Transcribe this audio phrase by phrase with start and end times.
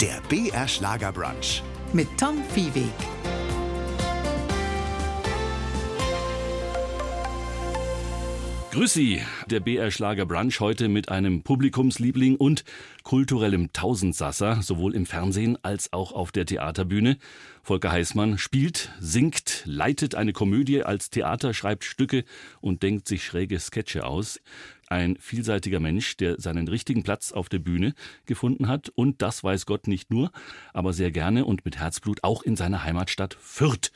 [0.00, 1.12] Der BR Schlager
[1.92, 3.21] mit Tom Viehweg.
[8.72, 9.20] Grüß Sie,
[9.50, 12.64] der BR Schlager Brunch heute mit einem Publikumsliebling und
[13.02, 17.18] kulturellem Tausendsasser, sowohl im Fernsehen als auch auf der Theaterbühne.
[17.62, 22.24] Volker Heißmann spielt, singt, leitet eine Komödie als Theater, schreibt Stücke
[22.62, 24.40] und denkt sich schräge Sketche aus.
[24.88, 27.92] Ein vielseitiger Mensch, der seinen richtigen Platz auf der Bühne
[28.24, 30.32] gefunden hat und das weiß Gott nicht nur,
[30.72, 33.92] aber sehr gerne und mit Herzblut auch in seiner Heimatstadt Fürth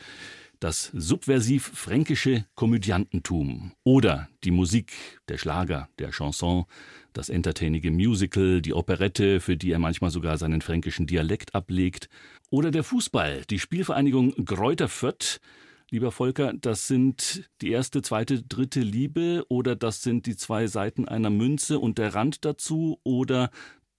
[0.61, 4.93] das subversiv fränkische Komödiantentum oder die Musik,
[5.29, 6.65] der Schlager, der Chanson,
[7.13, 12.09] das entertainige Musical, die Operette, für die er manchmal sogar seinen fränkischen Dialekt ablegt,
[12.51, 15.41] oder der Fußball, die Spielvereinigung Gräuter Fürth,
[15.89, 21.07] Lieber Volker, das sind die erste, zweite, dritte Liebe oder das sind die zwei Seiten
[21.07, 23.51] einer Münze und der Rand dazu oder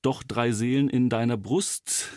[0.02, 2.10] doch drei Seelen in deiner Brust?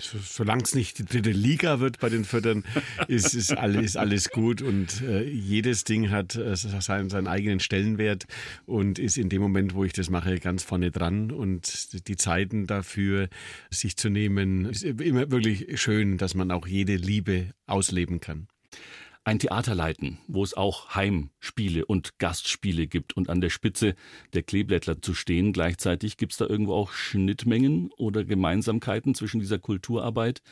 [0.00, 2.64] Solange es nicht die dritte Liga wird bei den Füttern,
[3.08, 7.60] ist, ist, alles, ist alles gut und äh, jedes Ding hat äh, seinen, seinen eigenen
[7.60, 8.26] Stellenwert
[8.66, 12.66] und ist in dem Moment, wo ich das mache, ganz vorne dran und die Zeiten
[12.66, 13.28] dafür
[13.70, 18.48] sich zu nehmen, ist immer wirklich schön, dass man auch jede Liebe ausleben kann
[19.30, 23.94] ein Theater leiten, wo es auch Heimspiele und Gastspiele gibt und an der Spitze
[24.34, 25.52] der Kleeblättler zu stehen.
[25.52, 30.42] Gleichzeitig gibt es da irgendwo auch Schnittmengen oder Gemeinsamkeiten zwischen dieser Kulturarbeit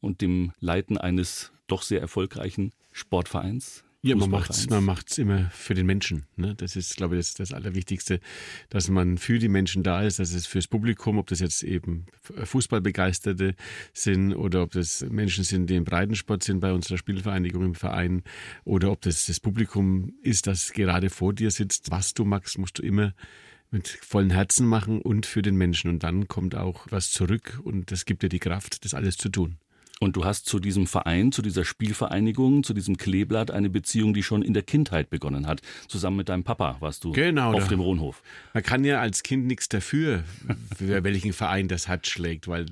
[0.00, 3.82] und dem Leiten eines doch sehr erfolgreichen Sportvereins?
[4.02, 6.26] Ja, man macht's, man macht's immer für den Menschen.
[6.36, 6.54] Ne?
[6.54, 8.20] Das ist, glaube ich, das, das Allerwichtigste,
[8.68, 12.06] dass man für die Menschen da ist, dass es fürs Publikum, ob das jetzt eben
[12.22, 13.56] Fußballbegeisterte
[13.92, 18.22] sind oder ob das Menschen sind, die im Breitensport sind bei unserer Spielvereinigung im Verein
[18.64, 21.90] oder ob das das Publikum ist, das gerade vor dir sitzt.
[21.90, 23.14] Was du magst, musst du immer
[23.72, 25.90] mit vollen Herzen machen und für den Menschen.
[25.90, 29.28] Und dann kommt auch was zurück und das gibt dir die Kraft, das alles zu
[29.28, 29.58] tun.
[30.00, 34.22] Und du hast zu diesem Verein, zu dieser Spielvereinigung, zu diesem Kleeblatt eine Beziehung, die
[34.22, 35.60] schon in der Kindheit begonnen hat.
[35.88, 38.22] Zusammen mit deinem Papa warst du genau, auf da, dem Rohnhof.
[38.54, 40.22] Man kann ja als Kind nichts dafür,
[40.76, 42.66] für welchen Verein das Herz schlägt, weil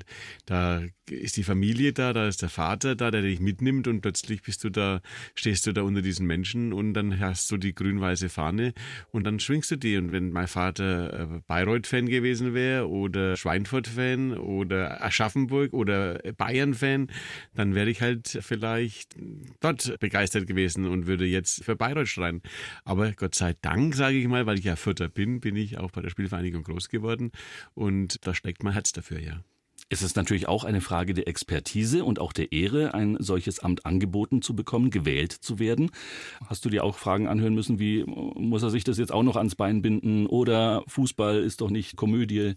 [0.47, 4.43] da ist die Familie da, da ist der Vater da, der dich mitnimmt und plötzlich
[4.43, 5.01] bist du da,
[5.35, 8.73] stehst du da unter diesen Menschen und dann hast du die grün-weiße Fahne
[9.13, 9.97] und dann schwingst du die.
[9.97, 17.09] Und wenn mein Vater äh, Bayreuth-Fan gewesen wäre oder Schweinfurt-Fan oder Aschaffenburg oder Bayern-Fan,
[17.55, 19.17] dann wäre ich halt vielleicht
[19.61, 22.43] dort begeistert gewesen und würde jetzt für Bayreuth schreien.
[22.85, 25.91] Aber Gott sei Dank, sage ich mal, weil ich ja Vierter bin, bin ich auch
[25.91, 27.31] bei der Spielvereinigung groß geworden
[27.75, 29.43] und da steckt mein Herz dafür, ja.
[29.89, 33.87] Es ist natürlich auch eine Frage der Expertise und auch der Ehre, ein solches Amt
[33.87, 35.93] angeboten zu bekommen, gewählt zu werden.
[36.47, 39.37] Hast du dir auch Fragen anhören müssen, wie muss er sich das jetzt auch noch
[39.37, 42.55] ans Bein binden oder Fußball ist doch nicht Komödie?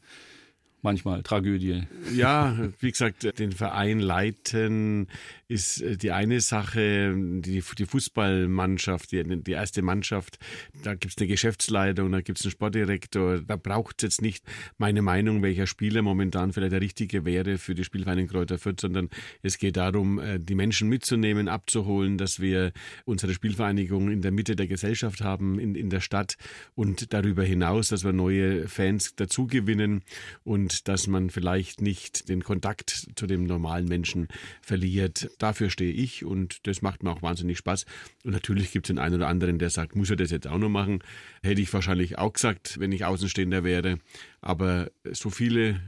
[0.82, 1.84] Manchmal Tragödie.
[2.14, 5.08] Ja, wie gesagt, den Verein leiten
[5.50, 7.14] ist äh, die eine Sache.
[7.16, 10.40] Die, die Fußballmannschaft, die, die erste Mannschaft,
[10.84, 13.40] da gibt es eine Geschäftsleitung, da gibt es einen Sportdirektor.
[13.42, 14.46] Da braucht es jetzt nicht
[14.78, 19.10] meine Meinung, welcher Spieler momentan vielleicht der richtige wäre für die Spielvereinigung Kräuter Fürth, sondern
[19.42, 22.72] es geht darum, äh, die Menschen mitzunehmen, abzuholen, dass wir
[23.06, 26.38] unsere Spielvereinigung in der Mitte der Gesellschaft haben, in, in der Stadt
[26.76, 30.04] und darüber hinaus, dass wir neue Fans dazugewinnen
[30.44, 34.28] und und dass man vielleicht nicht den Kontakt zu dem normalen Menschen
[34.62, 35.32] verliert.
[35.40, 37.86] Dafür stehe ich und das macht mir auch wahnsinnig Spaß.
[38.24, 40.60] Und natürlich gibt es den einen oder anderen, der sagt, muss er das jetzt auch
[40.60, 41.00] noch machen?
[41.42, 43.98] Hätte ich wahrscheinlich auch gesagt, wenn ich Außenstehender wäre.
[44.42, 45.82] Aber so viele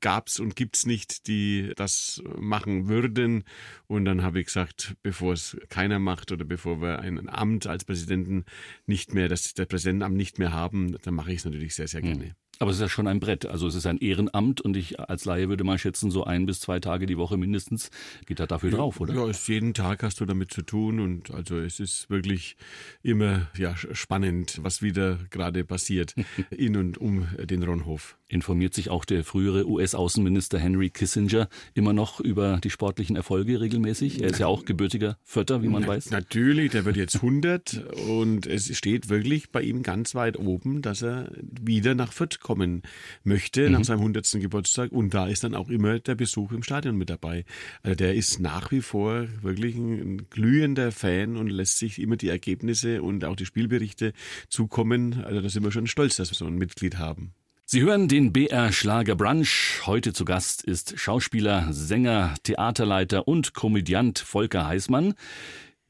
[0.00, 3.44] gab es und gibt es nicht, die das machen würden.
[3.86, 7.84] Und dann habe ich gesagt, bevor es keiner macht oder bevor wir ein Amt als
[7.84, 8.44] Präsidenten
[8.86, 12.02] nicht mehr, das der Präsidentenamt nicht mehr haben, dann mache ich es natürlich sehr, sehr
[12.02, 12.08] hm.
[12.08, 12.24] gerne.
[12.24, 12.45] Mhm.
[12.58, 13.46] Aber es ist ja schon ein Brett.
[13.46, 16.60] Also es ist ein Ehrenamt und ich als Laie würde mal schätzen, so ein bis
[16.60, 17.90] zwei Tage die Woche mindestens
[18.26, 19.14] geht da dafür ja, drauf, oder?
[19.14, 22.56] Ja, ist jeden Tag hast du damit zu tun und also es ist wirklich
[23.02, 26.14] immer ja, spannend, was wieder gerade passiert
[26.50, 28.16] in und um den Ronhof.
[28.28, 34.20] Informiert sich auch der frühere US-Außenminister Henry Kissinger immer noch über die sportlichen Erfolge regelmäßig?
[34.20, 36.10] Er ist ja auch gebürtiger Vierter, wie man Na, weiß.
[36.10, 41.02] Natürlich, der wird jetzt 100 und es steht wirklich bei ihm ganz weit oben, dass
[41.02, 42.82] er wieder nach Fürth kommen
[43.22, 43.72] möchte, mhm.
[43.74, 44.28] nach seinem 100.
[44.40, 44.90] Geburtstag.
[44.90, 47.44] Und da ist dann auch immer der Besuch im Stadion mit dabei.
[47.84, 52.28] Also der ist nach wie vor wirklich ein glühender Fan und lässt sich immer die
[52.28, 54.12] Ergebnisse und auch die Spielberichte
[54.48, 55.22] zukommen.
[55.22, 57.32] Also da sind wir schon stolz, dass wir so ein Mitglied haben.
[57.68, 59.82] Sie hören den BR Schlager Brunch.
[59.86, 65.14] Heute zu Gast ist Schauspieler, Sänger, Theaterleiter und Komödiant Volker Heißmann.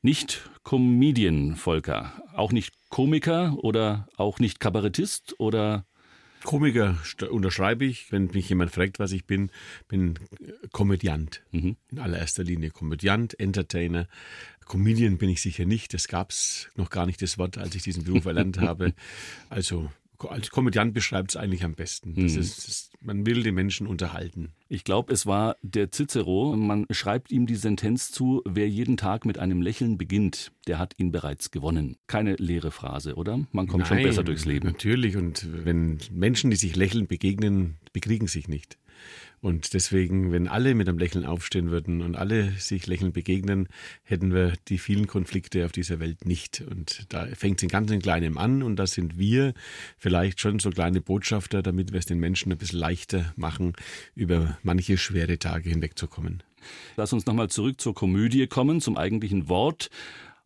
[0.01, 5.85] Nicht Comedian Volker, auch nicht Komiker oder auch nicht Kabarettist oder
[6.45, 6.97] Komiker
[7.29, 9.51] unterschreibe ich, wenn mich jemand fragt, was ich bin,
[9.87, 10.19] bin
[10.73, 11.43] Komödiant.
[11.51, 11.77] Mhm.
[11.91, 14.09] In allererster Linie Komödiant, Entertainer.
[14.65, 15.93] Comedian bin ich sicher nicht.
[15.93, 18.95] Das gab es noch gar nicht, das Wort, als ich diesen Beruf erlernt habe.
[19.51, 19.91] Also
[20.21, 22.15] als Komödiant beschreibt es eigentlich am besten.
[22.15, 22.41] Das mhm.
[22.41, 24.53] ist, das, man will die Menschen unterhalten.
[24.69, 26.57] Ich glaube, es war der Cicero.
[26.57, 30.95] Man schreibt ihm die Sentenz zu, wer jeden Tag mit einem Lächeln beginnt, der hat
[30.99, 31.97] ihn bereits gewonnen.
[32.07, 33.41] Keine leere Phrase, oder?
[33.53, 34.67] Man kommt Nein, schon besser durchs Leben.
[34.67, 35.17] Natürlich.
[35.17, 38.79] Und wenn Menschen, die sich lächeln, begegnen, bekriegen sich nicht.
[39.47, 43.69] Und deswegen, wenn alle mit einem Lächeln aufstehen würden und alle sich lächeln begegnen,
[44.03, 46.65] hätten wir die vielen Konflikte auf dieser Welt nicht.
[46.69, 49.55] Und da fängt es in ganz Kleinem an und da sind wir
[49.99, 53.75] vielleicht schon so kleine Botschafter, damit wir es den Menschen ein bisschen leichter machen,
[54.17, 56.43] über manche schwere Tage hinwegzukommen.
[56.97, 59.91] Lass uns nochmal zurück zur Komödie kommen, zum eigentlichen Wort.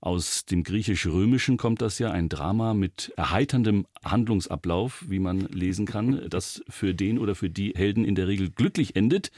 [0.02, 6.26] Aus dem griechisch-römischen kommt das ja, ein Drama mit erheiterndem Handlungsablauf, wie man lesen kann,
[6.30, 9.30] das für den oder für die Helden in der Regel glücklich endet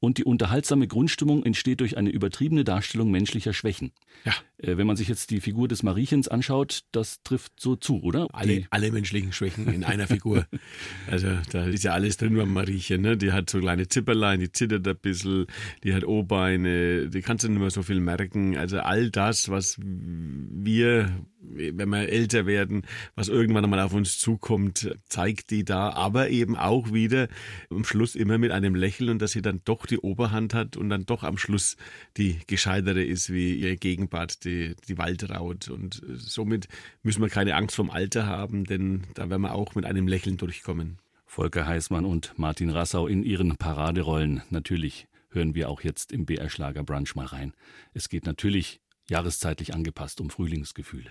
[0.00, 3.92] und die unterhaltsame Grundstimmung entsteht durch eine übertriebene Darstellung menschlicher Schwächen.
[4.24, 4.32] Ja.
[4.58, 8.26] Äh, wenn man sich jetzt die Figur des Mariechens anschaut, das trifft so zu, oder?
[8.32, 10.46] Alle, alle menschlichen Schwächen in einer Figur.
[11.10, 13.02] also da ist ja alles drin beim Mariechen.
[13.02, 13.16] Ne?
[13.16, 15.46] Die hat so kleine Zipperlein, die zittert ein bisschen,
[15.84, 18.56] die hat O-Beine, die kannst du nicht mehr so viel merken.
[18.56, 21.10] Also all das, was wir,
[21.42, 22.82] wenn wir älter werden,
[23.14, 27.28] was irgendwann einmal auf uns zukommt, zeigt die da, aber eben auch wieder
[27.70, 30.90] am Schluss immer mit einem Lächeln und dass sie dann doch die Oberhand hat und
[30.90, 31.76] dann doch am Schluss
[32.16, 35.68] die gescheitere ist wie ihr Gegenpart, die, die Waldraut.
[35.68, 36.68] Und somit
[37.02, 40.36] müssen wir keine Angst vom Alter haben, denn da werden wir auch mit einem Lächeln
[40.36, 40.98] durchkommen.
[41.26, 44.42] Volker Heißmann und Martin Rassau in ihren Paraderollen.
[44.50, 47.54] Natürlich hören wir auch jetzt im BR Schlager Brunch mal rein.
[47.94, 51.10] Es geht natürlich jahreszeitlich angepasst um Frühlingsgefühle.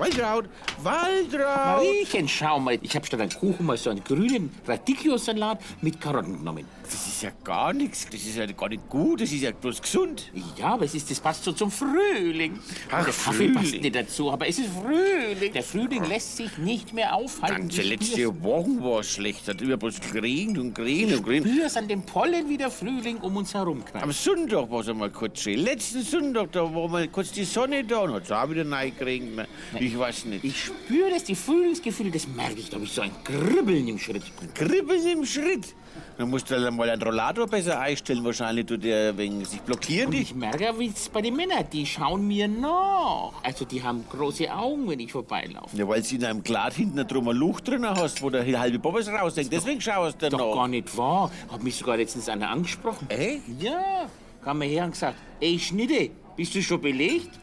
[0.00, 0.46] Waldraut,
[0.82, 1.76] Waldraut!
[1.76, 6.38] Mariechen, schau mal, ich habe statt einem Kuchen mal so einen grünen Radicchio-Salat mit Karotten
[6.38, 6.64] genommen.
[6.90, 8.06] Das ist ja gar nichts.
[8.10, 9.20] Das ist ja gar nicht gut.
[9.20, 10.32] Das ist ja bloß gesund.
[10.56, 12.58] Ja, aber es ist, das passt so zum Frühling.
[12.90, 13.54] Ach, der Kaffee Frühling.
[13.54, 15.52] passt nicht dazu, aber es ist Frühling.
[15.52, 17.68] Der Frühling lässt sich nicht mehr aufhalten.
[17.68, 19.46] Ganze letzte Woche war es schlecht.
[19.46, 21.52] Hat immer bloß geregnet und geregnet und geregnet.
[21.52, 24.02] Spür's an dem Pollen, wie der Frühling um uns herum knallt.
[24.02, 25.60] Am Sonntag war es einmal kurz schön.
[25.60, 28.90] Letzten Sonntag, da war mal kurz die Sonne da und hat es auch wieder neu
[28.90, 29.48] geregnet.
[29.78, 30.44] Ich weiß nicht.
[30.44, 32.68] Ich spüre das, die Frühlingsgefühle, das merke ich.
[32.68, 34.22] Da habe ich so ein Kribbeln im Schritt.
[34.40, 35.74] Ein Kribbeln im Schritt?
[36.18, 38.22] Dann musst du halt mal einen Rollator besser einstellen.
[38.24, 40.08] Wahrscheinlich tut der wegen sich blockieren.
[40.08, 43.32] Und ich merke, wie es bei den Männern, die schauen mir nach.
[43.42, 45.76] Also die haben große Augen, wenn ich vorbeilaufe.
[45.76, 48.78] Ja, weil sie in einem Glad hinten drum ein Luch drin hast, wo der halbe
[48.78, 49.52] Bobbes rausdenkt.
[49.52, 50.54] Deswegen schaust du doch nach.
[50.54, 51.30] gar nicht wahr.
[51.50, 53.08] Hat mich sogar letztens einer angesprochen.
[53.08, 53.40] Echt?
[53.58, 54.06] Ja.
[54.42, 56.10] Kam mir her und gesagt, ey Schnitte,
[56.40, 57.38] bist du schon belegt?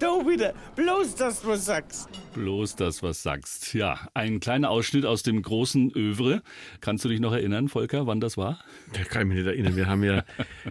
[0.00, 0.52] da wieder.
[0.74, 2.08] Bloß das, was sagst.
[2.34, 3.72] Bloß das, was sagst.
[3.72, 6.42] Ja, ein kleiner Ausschnitt aus dem großen Övre.
[6.80, 8.58] Kannst du dich noch erinnern, Volker, wann das war?
[8.92, 9.76] Da kann ich mich nicht erinnern.
[9.76, 10.24] Wir haben ja,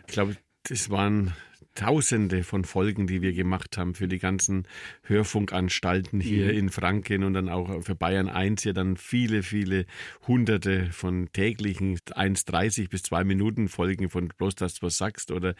[0.05, 1.33] ich glaube, das waren
[1.79, 4.67] Tausende von Folgen, die wir gemacht haben für die ganzen
[5.03, 6.59] Hörfunkanstalten hier mhm.
[6.59, 9.85] in Franken und dann auch für Bayern 1 ja dann viele, viele
[10.27, 15.55] Hunderte von täglichen 1,30 bis 2 Minuten Folgen von bloß das, was sagst oder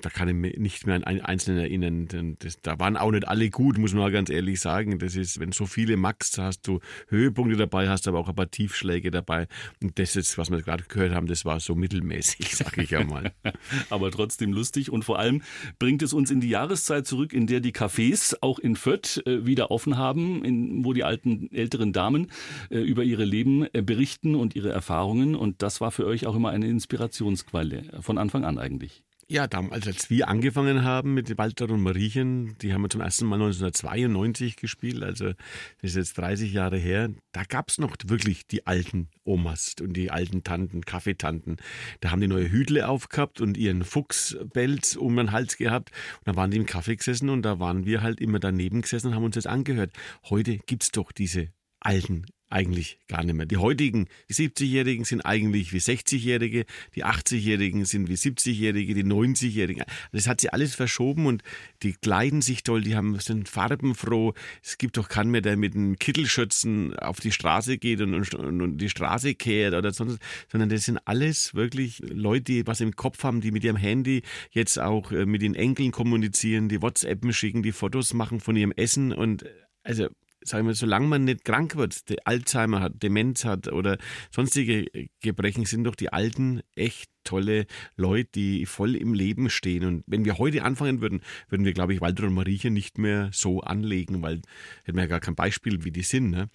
[0.00, 2.36] da kann ich mich nicht mehr an einen einzelnen erinnern.
[2.38, 5.00] Das, da waren auch nicht alle gut, muss man mal ganz ehrlich sagen.
[5.00, 6.78] Das ist, wenn so viele Max hast du
[7.08, 9.48] Höhepunkte dabei, hast aber auch ein paar Tiefschläge dabei
[9.82, 13.02] und das ist, was wir gerade gehört haben, das war so mittelmäßig, sag ich ja
[13.02, 13.32] mal.
[13.90, 15.42] aber trotzdem lustig und vor allem
[15.78, 19.46] bringt es uns in die Jahreszeit zurück, in der die Cafés auch in Fürth äh,
[19.46, 22.28] wieder offen haben, in, wo die alten, älteren Damen
[22.70, 25.34] äh, über ihre Leben äh, berichten und ihre Erfahrungen.
[25.34, 29.02] Und das war für euch auch immer eine Inspirationsquelle, von Anfang an eigentlich.
[29.28, 33.26] Ja, damals, als wir angefangen haben mit Walter und Mariechen, die haben wir zum ersten
[33.26, 35.32] Mal 1992 gespielt, also
[35.80, 39.94] das ist jetzt 30 Jahre her, da gab es noch wirklich die alten Omas und
[39.94, 41.56] die alten Tanten, Kaffeetanten.
[41.98, 45.90] Da haben die neue Hüdle aufgehabt und ihren Fuchsbelz um den Hals gehabt
[46.20, 49.08] und da waren die im Kaffee gesessen und da waren wir halt immer daneben gesessen
[49.08, 49.92] und haben uns das angehört.
[50.30, 51.48] Heute gibt's doch diese
[51.80, 53.46] alten eigentlich gar nicht mehr.
[53.46, 59.84] Die heutigen, die 70-Jährigen sind eigentlich wie 60-Jährige, die 80-Jährigen sind wie 70-Jährige, die 90-Jährigen.
[60.12, 61.42] Das hat sich alles verschoben und
[61.82, 64.34] die kleiden sich toll, die haben, sind farbenfroh.
[64.62, 68.62] Es gibt doch keinen mehr, der mit einem Kittelschürzen auf die Straße geht und, und,
[68.62, 70.18] und die Straße kehrt oder sonst,
[70.50, 74.22] sondern das sind alles wirklich Leute, die was im Kopf haben, die mit ihrem Handy
[74.50, 78.72] jetzt auch äh, mit den Enkeln kommunizieren, die WhatsAppen schicken, die Fotos machen von ihrem
[78.72, 79.44] Essen und
[79.82, 80.08] also
[80.46, 83.98] sagen wir, solange man nicht krank wird, Alzheimer hat, Demenz hat oder
[84.30, 84.86] sonstige
[85.20, 89.84] Gebrechen, sind doch die Alten echt tolle Leute, die voll im Leben stehen.
[89.84, 93.30] Und wenn wir heute anfangen würden, würden wir, glaube ich, Walter und Mariechen nicht mehr
[93.32, 94.40] so anlegen, weil
[94.84, 96.30] hätten wir ja gar kein Beispiel, wie die sind.
[96.30, 96.48] Ne?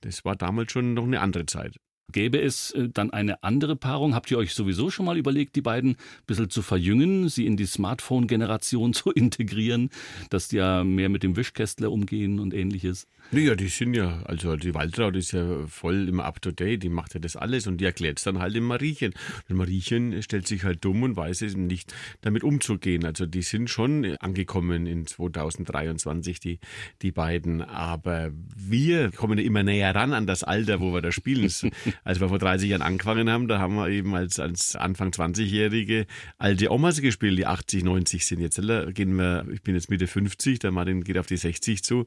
[0.00, 1.76] Das war damals schon noch eine andere Zeit.
[2.12, 4.14] Gäbe es äh, dann eine andere Paarung?
[4.14, 5.96] Habt ihr euch sowieso schon mal überlegt, die beiden ein
[6.26, 9.90] bisschen zu verjüngen, sie in die Smartphone-Generation zu integrieren,
[10.30, 13.06] dass die ja mehr mit dem Wischkästler umgehen und ähnliches?
[13.32, 16.88] Naja, die sind ja, also die Waltraud ist ja voll immer up to date, die
[16.88, 19.14] macht ja das alles und die erklärt es dann halt dem Mariechen.
[19.48, 23.04] Und Mariechen stellt sich halt dumm und weiß es nicht, damit umzugehen.
[23.04, 26.60] Also die sind schon angekommen in 2023, die,
[27.02, 27.62] die beiden.
[27.62, 31.50] Aber wir kommen ja immer näher ran an das Alter, wo wir da spielen.
[32.04, 36.06] Als wir vor 30 Jahren angefangen haben, da haben wir eben als, als Anfang 20-Jährige
[36.38, 38.40] alte Omas gespielt, die 80, 90 sind.
[38.40, 38.60] Jetzt
[38.94, 42.04] gehen wir, ich bin jetzt Mitte 50, der Martin geht auf die 60 zu.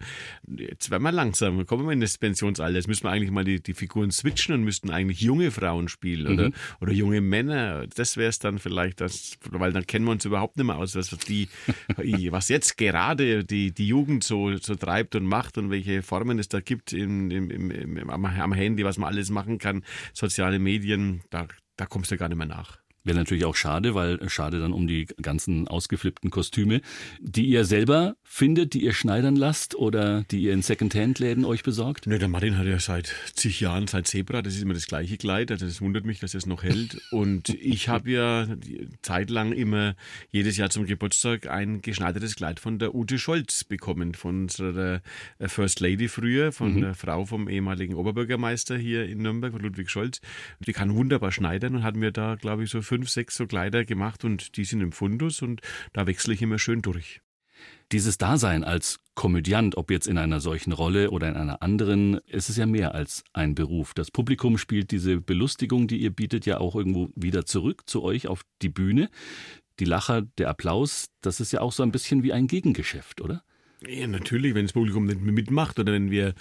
[0.47, 2.75] Jetzt werden wir langsam, kommen wir in das Pensionsalter.
[2.75, 6.27] Jetzt müssen wir eigentlich mal die, die Figuren switchen und müssten eigentlich junge Frauen spielen
[6.27, 6.53] oder, mhm.
[6.81, 7.87] oder junge Männer.
[7.95, 10.95] Das wäre es dann vielleicht, das, weil dann kennen wir uns überhaupt nicht mehr aus,
[10.95, 11.47] was, die,
[12.31, 16.49] was jetzt gerade die, die Jugend so, so treibt und macht und welche Formen es
[16.49, 19.78] da gibt im, im, im, am, am Handy, was man alles machen kann,
[20.13, 22.79] soziale Medien, da, da kommst du gar nicht mehr nach.
[23.09, 26.81] Wäre natürlich auch schade, weil schade dann um die ganzen ausgeflippten Kostüme,
[27.19, 32.05] die ihr selber findet, die ihr schneidern lasst oder die ihr in Secondhand-Läden euch besorgt?
[32.05, 35.17] Ne, der Martin hat ja seit zig Jahren sein Zebra, das ist immer das gleiche
[35.17, 37.01] Kleid, also das wundert mich, dass er es noch hält.
[37.09, 38.47] Und ich habe ja
[39.01, 39.95] zeitlang immer
[40.29, 45.01] jedes Jahr zum Geburtstag ein geschneidertes Kleid von der Ute Scholz bekommen, von unserer
[45.39, 46.81] äh, First Lady früher, von mhm.
[46.81, 50.21] der Frau vom ehemaligen Oberbürgermeister hier in Nürnberg, von Ludwig Scholz.
[50.59, 53.85] Die kann wunderbar schneidern und hat mir da, glaube ich, so fünf, sechs so Kleider
[53.85, 55.61] gemacht und die sind im Fundus und
[55.93, 57.21] da wechsle ich immer schön durch.
[57.91, 62.49] Dieses Dasein als Komödiant, ob jetzt in einer solchen Rolle oder in einer anderen, ist
[62.49, 63.93] es ja mehr als ein Beruf.
[63.93, 68.27] Das Publikum spielt diese Belustigung, die ihr bietet, ja auch irgendwo wieder zurück zu euch
[68.27, 69.09] auf die Bühne.
[69.79, 73.43] Die Lacher, der Applaus, das ist ja auch so ein bisschen wie ein Gegengeschäft, oder?
[73.87, 76.33] Ja, natürlich, wenn das Publikum nicht mitmacht oder wenn wir,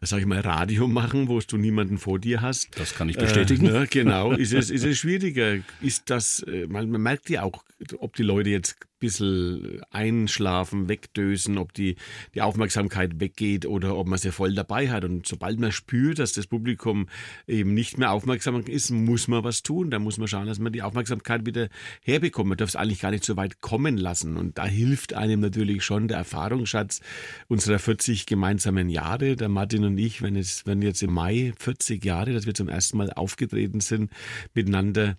[0.00, 2.68] sag ich mal, Radio machen, wo du niemanden vor dir hast.
[2.78, 3.66] Das kann ich bestätigen.
[3.66, 5.58] Äh, ne, genau, ist es, ist es schwieriger.
[5.80, 7.62] Ist das, äh, man, man merkt ja auch,
[7.98, 11.96] ob die Leute jetzt bisschen einschlafen, wegdösen, ob die,
[12.34, 15.04] die Aufmerksamkeit weggeht oder ob man sie voll dabei hat.
[15.04, 17.08] Und sobald man spürt, dass das Publikum
[17.46, 19.90] eben nicht mehr aufmerksam ist, muss man was tun.
[19.90, 21.68] Da muss man schauen, dass man die Aufmerksamkeit wieder
[22.02, 22.50] herbekommt.
[22.50, 24.36] Man darf es eigentlich gar nicht so weit kommen lassen.
[24.36, 27.00] Und da hilft einem natürlich schon der Erfahrungsschatz
[27.48, 29.34] unserer 40 gemeinsamen Jahre.
[29.34, 32.68] Der Martin und ich, wenn es, wenn jetzt im Mai 40 Jahre, dass wir zum
[32.68, 34.10] ersten Mal aufgetreten sind
[34.54, 35.16] miteinander,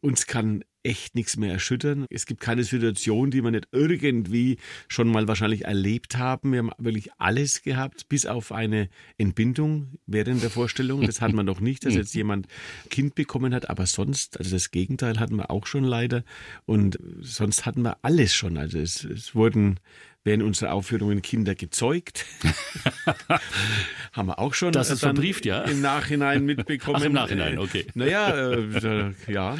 [0.00, 2.06] uns kann echt nichts mehr erschüttern.
[2.10, 4.58] Es gibt keine Situation, die wir nicht irgendwie
[4.88, 6.52] schon mal wahrscheinlich erlebt haben.
[6.52, 11.02] Wir haben wirklich alles gehabt, bis auf eine Entbindung während der Vorstellung.
[11.02, 12.46] Das hat man noch nicht, dass jetzt jemand
[12.90, 16.24] Kind bekommen hat, aber sonst, also das Gegenteil hatten wir auch schon leider.
[16.64, 18.56] Und sonst hatten wir alles schon.
[18.56, 19.80] Also es, es wurden
[20.24, 22.26] werden unsere Aufführungen Kinder gezeugt.
[24.12, 25.62] Haben wir auch schon das ist verbrieft, ja?
[25.62, 26.96] im Nachhinein mitbekommen.
[27.00, 27.86] Ach, im Nachhinein, okay.
[27.94, 29.56] Naja, äh, ja.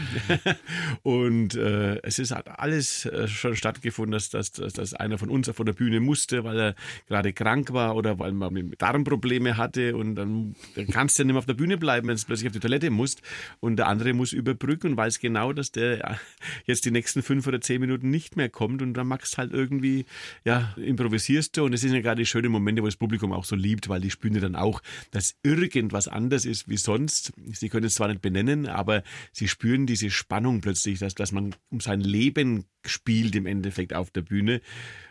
[1.02, 5.48] Und äh, es ist halt alles äh, schon stattgefunden, dass, dass, dass einer von uns
[5.48, 6.74] von der Bühne musste, weil er
[7.06, 11.34] gerade krank war oder weil man Darmprobleme hatte und dann, dann kannst du ja nicht
[11.34, 13.22] mehr auf der Bühne bleiben, wenn du plötzlich auf die Toilette musst
[13.60, 16.18] und der andere muss überbrücken und weiß genau, dass der
[16.66, 19.52] jetzt die nächsten fünf oder zehn Minuten nicht mehr kommt und dann machst du halt
[19.52, 20.04] irgendwie
[20.48, 23.44] ja, improvisierst du und es sind ja gerade die schönen Momente, wo das Publikum auch
[23.44, 27.34] so liebt, weil die spüren ja dann auch, dass irgendwas anders ist wie sonst.
[27.52, 31.54] Sie können es zwar nicht benennen, aber sie spüren diese Spannung plötzlich, dass, dass man
[31.68, 34.62] um sein Leben spielt im Endeffekt auf der Bühne.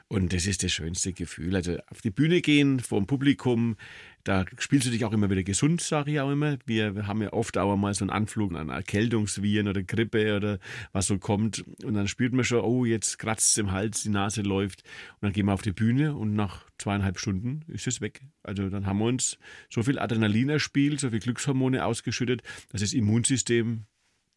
[0.09, 1.53] Und das ist das schönste Gefühl.
[1.55, 3.75] Also auf die Bühne gehen, vor dem Publikum,
[4.23, 6.57] da spielst du dich auch immer wieder gesund, sage ich auch immer.
[6.65, 10.59] Wir haben ja oft auch mal so einen Anflug an Erkältungsviren oder Grippe oder
[10.93, 11.65] was so kommt.
[11.83, 14.83] Und dann spürt man schon, oh, jetzt kratzt es im Hals, die Nase läuft.
[15.15, 18.21] Und dann gehen wir auf die Bühne und nach zweieinhalb Stunden ist es weg.
[18.43, 19.37] Also dann haben wir uns
[19.69, 23.83] so viel Adrenalin erspielt, so viel Glückshormone ausgeschüttet, dass das Immunsystem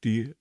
[0.02, 0.34] die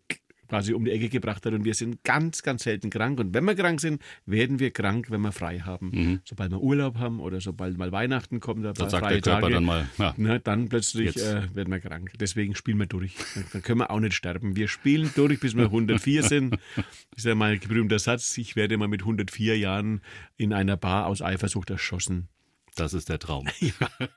[0.50, 1.54] quasi um die Ecke gebracht hat.
[1.54, 3.20] Und wir sind ganz, ganz selten krank.
[3.20, 5.92] Und wenn wir krank sind, werden wir krank, wenn wir frei haben.
[5.94, 6.20] Mhm.
[6.26, 9.54] Sobald wir Urlaub haben oder sobald mal Weihnachten kommt, oder dann sagt der Körper Tage,
[9.54, 10.14] dann mal, ja.
[10.18, 12.12] ne, dann plötzlich äh, werden wir krank.
[12.20, 13.16] Deswegen spielen wir durch.
[13.54, 14.56] Dann können wir auch nicht sterben.
[14.56, 16.58] Wir spielen durch, bis wir 104 sind.
[16.76, 18.38] Das ist ja mein berühmter Satz.
[18.38, 20.02] Ich werde mal mit 104 Jahren
[20.38, 22.28] in einer Bar aus Eifersucht erschossen.
[22.76, 23.48] Das ist der Traum.
[23.60, 24.10] ja.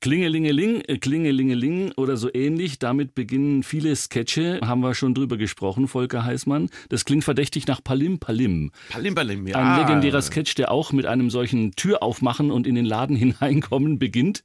[0.00, 2.78] Klingelingeling, äh, Klingelingeling oder so ähnlich.
[2.78, 4.60] Damit beginnen viele Sketche.
[4.62, 6.70] Haben wir schon drüber gesprochen, Volker Heißmann.
[6.88, 8.72] Das klingt verdächtig nach Palim Palim.
[8.88, 9.56] Palim Palim, ja.
[9.56, 13.98] Ein legendärer Sketch, der auch mit einem solchen Tür aufmachen und in den Laden hineinkommen
[13.98, 14.42] beginnt.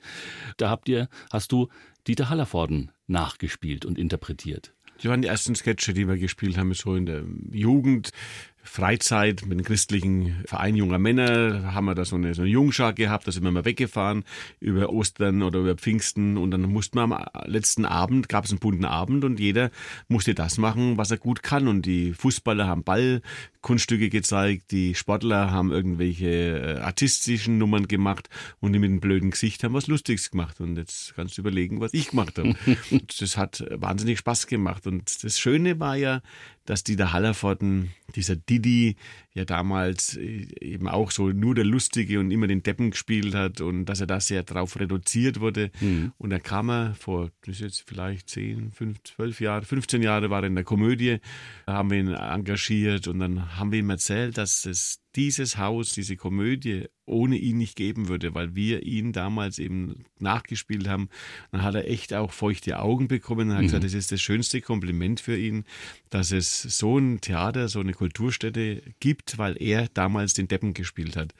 [0.58, 1.70] Da habt ihr, hast du
[2.08, 4.74] Dieter Hallervorden nachgespielt und interpretiert.
[5.04, 8.12] Die waren die ersten Sketche, die wir gespielt haben, so in der Jugend.
[8.66, 12.94] Freizeit mit dem christlichen Verein junger Männer haben wir da so eine, so eine Jungschar
[12.94, 14.24] gehabt, da sind wir mal weggefahren
[14.60, 18.60] über Ostern oder über Pfingsten und dann mussten wir am letzten Abend, gab es einen
[18.60, 19.70] bunten Abend und jeder
[20.08, 25.52] musste das machen, was er gut kann und die Fußballer haben Ballkunststücke gezeigt, die Sportler
[25.52, 28.30] haben irgendwelche äh, artistischen Nummern gemacht
[28.60, 31.80] und die mit einem blöden Gesicht haben was Lustiges gemacht und jetzt kannst du überlegen,
[31.80, 32.56] was ich gemacht habe.
[33.20, 36.22] das hat wahnsinnig Spaß gemacht und das Schöne war ja,
[36.66, 38.96] dass Dieter Hallervorden, dieser Didi,
[39.36, 43.62] ja damals äh, eben auch so nur der Lustige und immer den Deppen gespielt hat
[43.62, 45.72] und dass er da sehr drauf reduziert wurde.
[45.82, 46.14] Mhm.
[46.18, 50.30] Und da kam er vor, das ist jetzt vielleicht 10, 5, 12 Jahre, 15 Jahre
[50.30, 51.20] war er in der Komödie,
[51.66, 55.94] da haben wir ihn engagiert und dann haben wir ihm erzählt, dass es dieses Haus,
[55.94, 61.10] diese Komödie ohne ihn nicht geben würde, weil wir ihn damals eben nachgespielt haben.
[61.52, 63.68] Dann hat er echt auch feuchte Augen bekommen und hat mhm.
[63.68, 65.64] gesagt, das ist das schönste Kompliment für ihn,
[66.10, 71.16] dass es so ein Theater, so eine Kulturstätte gibt, weil er damals den Deppen gespielt
[71.16, 71.34] hat.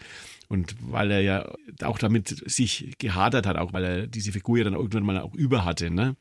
[0.48, 1.52] Und weil er ja
[1.84, 5.34] auch damit sich gehadert hat, auch weil er diese Figur ja dann irgendwann mal auch
[5.34, 5.90] über hatte.
[5.90, 6.16] Ne?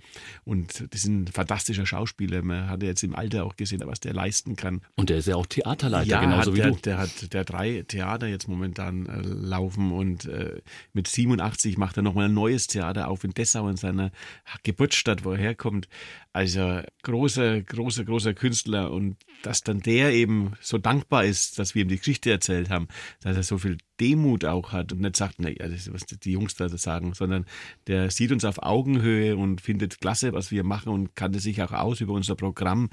[0.45, 2.43] Und das ist ein fantastischer Schauspieler.
[2.43, 4.81] Man hat ja jetzt im Alter auch gesehen, was der leisten kann.
[4.97, 6.77] Und der ist ja auch Theaterleiter, ja, genauso hat, wie der, du.
[6.77, 10.63] Der hat der drei Theater jetzt momentan äh, laufen und äh,
[10.93, 14.11] mit 87 macht er nochmal ein neues Theater auf in Dessau in seiner
[14.63, 15.89] Geburtsstadt, wo er herkommt.
[16.33, 21.83] Also großer, großer, großer Künstler und dass dann der eben so dankbar ist, dass wir
[21.83, 22.89] ihm die Geschichte erzählt haben,
[23.21, 26.33] dass er so viel Demut auch hat und nicht sagt, naja, das ist, was die
[26.33, 27.47] Jungs da sagen, sondern
[27.87, 31.73] der sieht uns auf Augenhöhe und findet klasse, was wir machen und kannte sich auch
[31.73, 32.91] aus über unser Programm.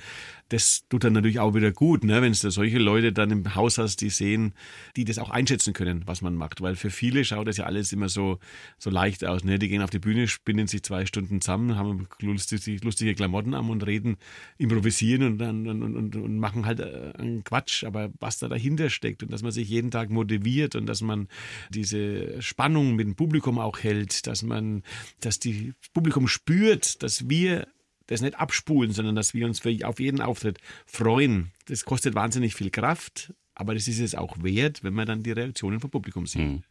[0.50, 2.22] Das tut dann natürlich auch wieder gut, ne?
[2.22, 4.53] wenn du solche Leute dann im Haus hast, die sehen,
[4.96, 6.62] die das auch einschätzen können, was man macht.
[6.62, 8.39] Weil für viele schaut das ja alles immer so,
[8.77, 9.43] so leicht aus.
[9.43, 9.58] Ne?
[9.58, 13.70] Die gehen auf die Bühne, spinnen sich zwei Stunden zusammen, haben lustige, lustige Klamotten an
[13.70, 14.17] und reden,
[14.58, 17.84] improvisieren und, dann, und, und, und machen halt äh, einen Quatsch.
[17.84, 21.27] Aber was da dahinter steckt und dass man sich jeden Tag motiviert und dass man
[21.69, 24.83] diese Spannung mit dem Publikum auch hält, dass man,
[25.21, 27.67] dass die Publikum spürt, dass wir
[28.07, 31.51] das nicht abspulen, sondern dass wir uns auf jeden Auftritt freuen.
[31.67, 35.31] Das kostet wahnsinnig viel Kraft, aber das ist es auch wert, wenn man dann die
[35.31, 36.42] Reaktionen vom Publikum sieht.
[36.42, 36.63] Mhm.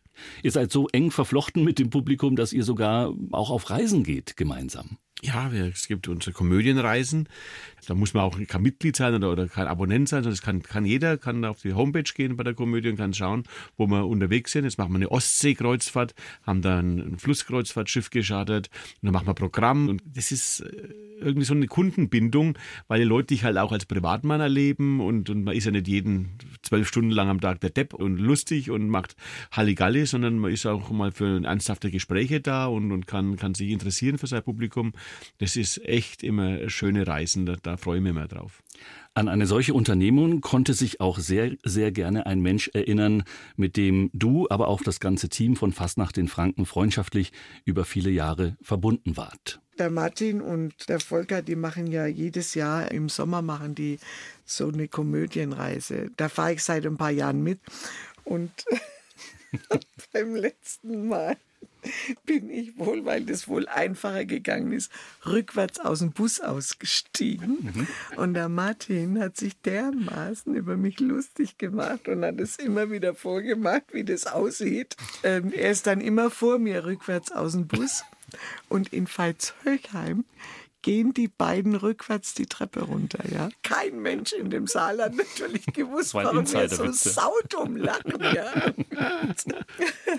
[0.42, 4.36] Ihr seid so eng verflochten mit dem Publikum, dass ihr sogar auch auf Reisen geht
[4.36, 4.98] gemeinsam.
[5.22, 7.28] Ja, es gibt unsere Komödienreisen.
[7.86, 10.62] Da muss man auch kein Mitglied sein oder, oder kein Abonnent sein, sondern es kann,
[10.62, 13.44] kann jeder, kann auf die Homepage gehen bei der Komödie und kann schauen,
[13.76, 14.64] wo wir unterwegs sind.
[14.64, 16.14] Jetzt machen wir eine Ostseekreuzfahrt,
[16.46, 18.70] haben da ein Flusskreuzfahrtschiff geschartet
[19.02, 19.88] und dann machen wir Programm.
[19.88, 20.88] Und das ist äh,
[21.20, 22.56] irgendwie so eine Kundenbindung,
[22.88, 25.88] weil die Leute dich halt auch als Privatmann erleben und, und man ist ja nicht
[25.88, 26.38] jeden
[26.70, 29.16] zwölf Stunden lang am Tag der Depp und lustig und macht
[29.50, 33.70] Halligalli, sondern man ist auch mal für ernsthafte Gespräche da und, und kann, kann sich
[33.70, 34.92] interessieren für sein Publikum.
[35.38, 38.62] Das ist echt immer schöne Reisen, da, da freue ich mich immer drauf.
[39.12, 43.24] An eine solche Unternehmung konnte sich auch sehr, sehr gerne ein Mensch erinnern,
[43.56, 47.32] mit dem du, aber auch das ganze Team von Fastnacht in Franken freundschaftlich
[47.64, 49.60] über viele Jahre verbunden wart.
[49.78, 53.98] Der Martin und der Volker, die machen ja jedes Jahr im Sommer machen die
[54.44, 56.10] so eine Komödienreise.
[56.16, 57.58] Da fahre ich seit ein paar Jahren mit
[58.24, 58.52] und
[60.12, 61.36] beim letzten Mal
[62.26, 64.90] bin ich wohl, weil das wohl einfacher gegangen ist,
[65.26, 67.58] rückwärts aus dem Bus ausgestiegen.
[67.60, 67.88] Mhm.
[68.16, 73.14] Und der Martin hat sich dermaßen über mich lustig gemacht und hat es immer wieder
[73.14, 74.96] vorgemacht, wie das aussieht.
[75.22, 78.04] Ähm, er ist dann immer vor mir rückwärts aus dem Bus.
[78.68, 80.24] Und in Veitshöchheim
[80.82, 83.20] gehen die beiden rückwärts die Treppe runter.
[83.30, 83.48] Ja?
[83.62, 88.20] Kein Mensch in dem Saal hat natürlich gewusst, warum wir so saudumm lachen.
[88.20, 88.72] Ja?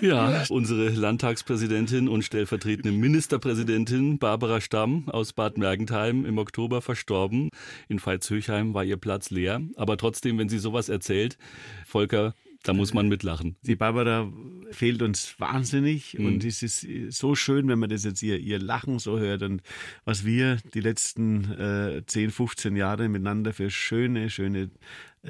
[0.00, 7.50] ja, unsere Landtagspräsidentin und stellvertretende Ministerpräsidentin Barbara Stamm aus Bad Mergentheim im Oktober verstorben.
[7.88, 9.60] In Veitshöchheim war ihr Platz leer.
[9.76, 11.38] Aber trotzdem, wenn sie sowas erzählt,
[11.86, 13.56] Volker, da muss man mitlachen.
[13.62, 14.32] Die Barbara
[14.70, 16.26] fehlt uns wahnsinnig mhm.
[16.26, 19.62] und es ist so schön, wenn man das jetzt ihr, ihr Lachen so hört und
[20.04, 24.70] was wir die letzten äh, 10, 15 Jahre miteinander für schöne, schöne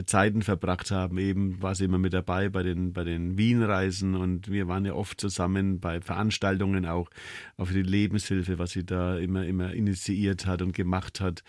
[0.07, 1.19] Zeiten verbracht haben.
[1.19, 4.95] Eben war sie immer mit dabei bei den, bei den Wien-Reisen und wir waren ja
[4.95, 7.11] oft zusammen bei Veranstaltungen auch
[7.59, 11.45] auf die Lebenshilfe, was sie da immer, immer initiiert hat und gemacht hat.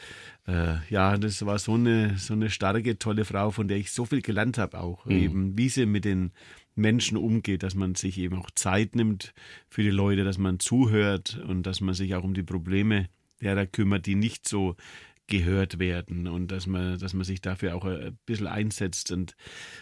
[0.45, 4.03] Äh, ja, das war so eine, so eine starke, tolle Frau, von der ich so
[4.03, 5.05] viel gelernt habe auch.
[5.05, 5.11] Mhm.
[5.11, 6.31] Eben, wie sie mit den
[6.75, 9.33] Menschen umgeht, dass man sich eben auch Zeit nimmt
[9.69, 13.07] für die Leute, dass man zuhört und dass man sich auch um die Probleme
[13.41, 14.75] derer kümmert, die nicht so
[15.27, 19.11] gehört werden und dass man, dass man sich dafür auch ein bisschen einsetzt.
[19.11, 19.35] Und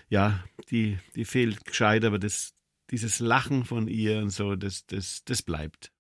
[0.10, 2.54] ja, die, die fehlt gescheit, aber das,
[2.92, 5.92] dieses Lachen von ihr und so, das, das, das bleibt.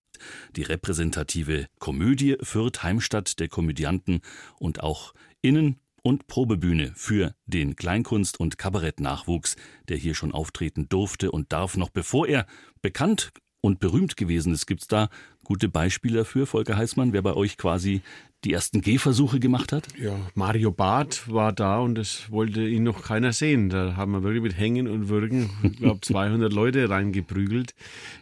[0.56, 4.22] Die repräsentative Komödie Fürth Heimstatt der Komödianten
[4.60, 9.56] und auch Innen- und Probebühne für den Kleinkunst- und Kabarettnachwuchs,
[9.88, 12.48] der hier schon auftreten durfte und darf, noch bevor er
[12.82, 14.66] bekannt und berühmt gewesen ist.
[14.66, 15.10] Gibt es da
[15.44, 18.02] gute Beispiele dafür, Volker Heißmann, wer bei euch quasi
[18.44, 19.88] die ersten Gehversuche gemacht hat?
[20.00, 23.70] Ja, Mario Barth war da und es wollte ihn noch keiner sehen.
[23.70, 27.76] Da haben wir wirklich mit Hängen und Würgen, ich glaube, 200 Leute reingeprügelt,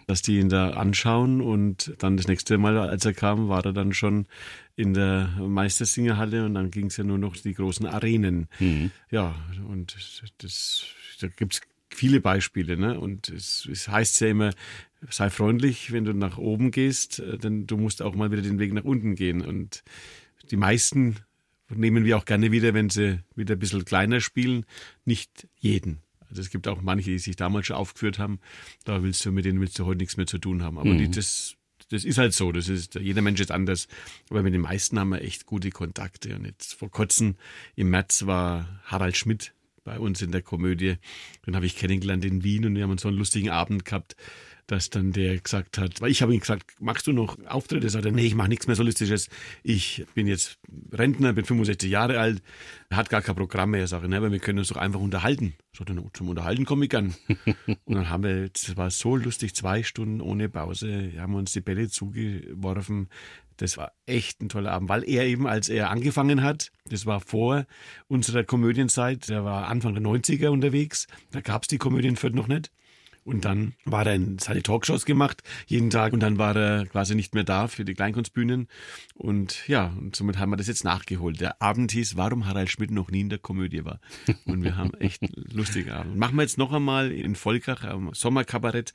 [0.08, 1.40] dass die ihn da anschauen.
[1.40, 4.26] Und dann das nächste Mal, als er kam, war er dann schon
[4.76, 8.48] in der Meistersingerhalle und dann ging es ja nur noch die großen Arenen.
[8.60, 8.92] Mhm.
[9.10, 9.36] Ja,
[9.70, 9.96] und
[10.40, 10.84] das,
[11.22, 12.78] da gibt es viele Beispiele.
[12.78, 13.00] Ne?
[13.00, 14.52] Und es, es heißt ja immer,
[15.10, 18.60] sei freundlich, wenn du nach oben gehst, äh, denn du musst auch mal wieder den
[18.60, 19.42] Weg nach unten gehen.
[19.42, 19.84] Und
[20.52, 21.18] die meisten
[21.70, 24.66] nehmen wir auch gerne wieder, wenn sie wieder ein bisschen kleiner spielen.
[25.06, 26.00] Nicht jeden.
[26.30, 28.40] Also es gibt auch manche, die sich damals schon aufgeführt haben.
[28.86, 30.78] Da willst du mit denen willst du heute nichts mehr zu tun haben.
[30.78, 30.98] Aber mhm.
[30.98, 31.56] die, das,
[31.90, 32.52] das ist halt so.
[32.52, 33.88] Das ist, jeder Mensch ist anders.
[34.30, 36.36] Aber mit den meisten haben wir echt gute Kontakte.
[36.36, 37.36] Und jetzt vor kurzem
[37.76, 40.98] im März war Harald Schmidt bei uns in der Komödie.
[41.48, 44.16] Den habe ich kennengelernt in Wien und wir haben so einen lustigen Abend gehabt
[44.70, 47.88] dass dann der gesagt hat, weil ich habe ihm gesagt, machst du noch Auftritte?
[47.88, 49.28] Er sagte, nee, ich mache nichts mehr Solistisches.
[49.64, 50.60] Ich bin jetzt
[50.92, 52.44] Rentner, bin 65 Jahre alt,
[52.92, 53.82] hat gar kein Programm mehr.
[53.82, 55.56] Er sagte, ne, aber wir können uns doch einfach unterhalten.
[55.72, 57.16] Ich sagte, no, zum Unterhalten komme ich gern.
[57.86, 61.62] und dann haben wir, es war so lustig, zwei Stunden ohne Pause, haben uns die
[61.62, 63.10] Bälle zugeworfen.
[63.58, 67.20] Das war echt ein toller Abend, weil er eben, als er angefangen hat, das war
[67.22, 67.66] vor
[68.08, 72.72] unserer Komödienzeit, der war Anfang der 90er unterwegs, da gab es die Komödien noch nicht.
[73.30, 76.14] Und dann war er in seine Talkshows gemacht, jeden Tag.
[76.14, 78.68] Und dann war er quasi nicht mehr da für die Kleinkunstbühnen.
[79.14, 81.40] Und ja, und somit haben wir das jetzt nachgeholt.
[81.40, 84.00] Der Abend hieß, warum Harald Schmidt noch nie in der Komödie war.
[84.46, 85.22] Und wir haben echt
[85.54, 86.18] lustige Abend.
[86.18, 88.94] Machen wir jetzt noch einmal in Volkach am Sommerkabarett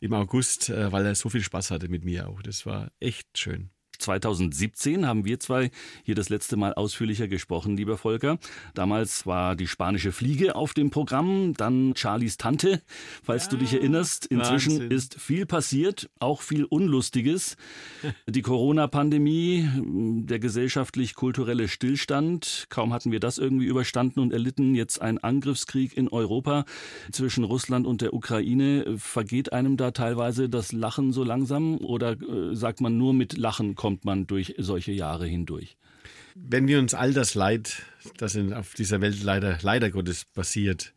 [0.00, 2.40] im August, äh, weil er so viel Spaß hatte mit mir auch.
[2.40, 3.73] Das war echt schön.
[4.04, 5.70] 2017 haben wir zwei
[6.02, 8.38] hier das letzte Mal ausführlicher gesprochen, lieber Volker.
[8.74, 12.82] Damals war die spanische Fliege auf dem Programm, dann Charlies Tante,
[13.22, 14.26] falls ja, du dich erinnerst.
[14.26, 14.90] Inzwischen Wahnsinn.
[14.90, 17.56] ist viel passiert, auch viel Unlustiges.
[18.28, 19.68] Die Corona-Pandemie,
[20.26, 26.08] der gesellschaftlich-kulturelle Stillstand, kaum hatten wir das irgendwie überstanden und erlitten jetzt ein Angriffskrieg in
[26.08, 26.64] Europa
[27.10, 28.98] zwischen Russland und der Ukraine.
[28.98, 33.74] Vergeht einem da teilweise das Lachen so langsam oder äh, sagt man nur mit Lachen
[33.74, 35.76] kommt man durch solche Jahre hindurch?
[36.34, 37.82] Wenn wir uns all das Leid,
[38.16, 40.92] das in, auf dieser Welt leider, leider Gottes passiert,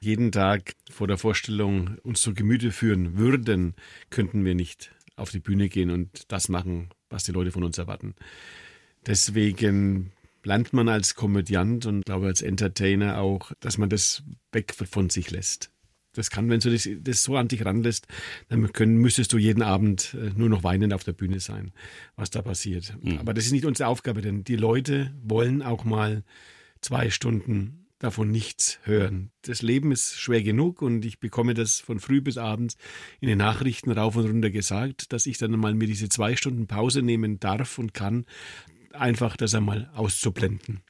[0.00, 3.74] jeden Tag vor der Vorstellung uns zu Gemüte führen würden,
[4.10, 7.78] könnten wir nicht auf die Bühne gehen und das machen, was die Leute von uns
[7.78, 8.14] erwarten.
[9.06, 10.12] Deswegen
[10.44, 15.30] lernt man als Komödiant und glaube als Entertainer auch, dass man das weg von sich
[15.30, 15.71] lässt.
[16.14, 18.06] Das kann, wenn du das, das, so an dich ranlässt,
[18.48, 21.72] dann können, müsstest du jeden Abend äh, nur noch weinend auf der Bühne sein,
[22.16, 22.96] was da passiert.
[23.02, 23.18] Mhm.
[23.18, 26.22] Aber das ist nicht unsere Aufgabe, denn die Leute wollen auch mal
[26.80, 29.30] zwei Stunden davon nichts hören.
[29.42, 32.76] Das Leben ist schwer genug und ich bekomme das von früh bis abends
[33.20, 36.66] in den Nachrichten rauf und runter gesagt, dass ich dann mal mir diese zwei Stunden
[36.66, 38.26] Pause nehmen darf und kann,
[38.92, 40.82] einfach das einmal auszublenden.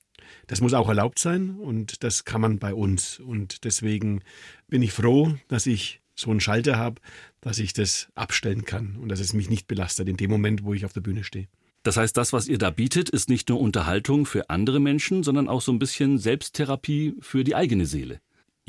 [0.47, 3.21] Das muss auch erlaubt sein und das kann man bei uns.
[3.21, 4.23] Und deswegen
[4.69, 7.01] bin ich froh, dass ich so einen Schalter habe,
[7.41, 10.75] dass ich das abstellen kann und dass es mich nicht belastet in dem Moment, wo
[10.75, 11.49] ich auf der Bühne stehe.
[11.83, 15.49] Das heißt, das, was ihr da bietet, ist nicht nur Unterhaltung für andere Menschen, sondern
[15.49, 18.21] auch so ein bisschen Selbsttherapie für die eigene Seele.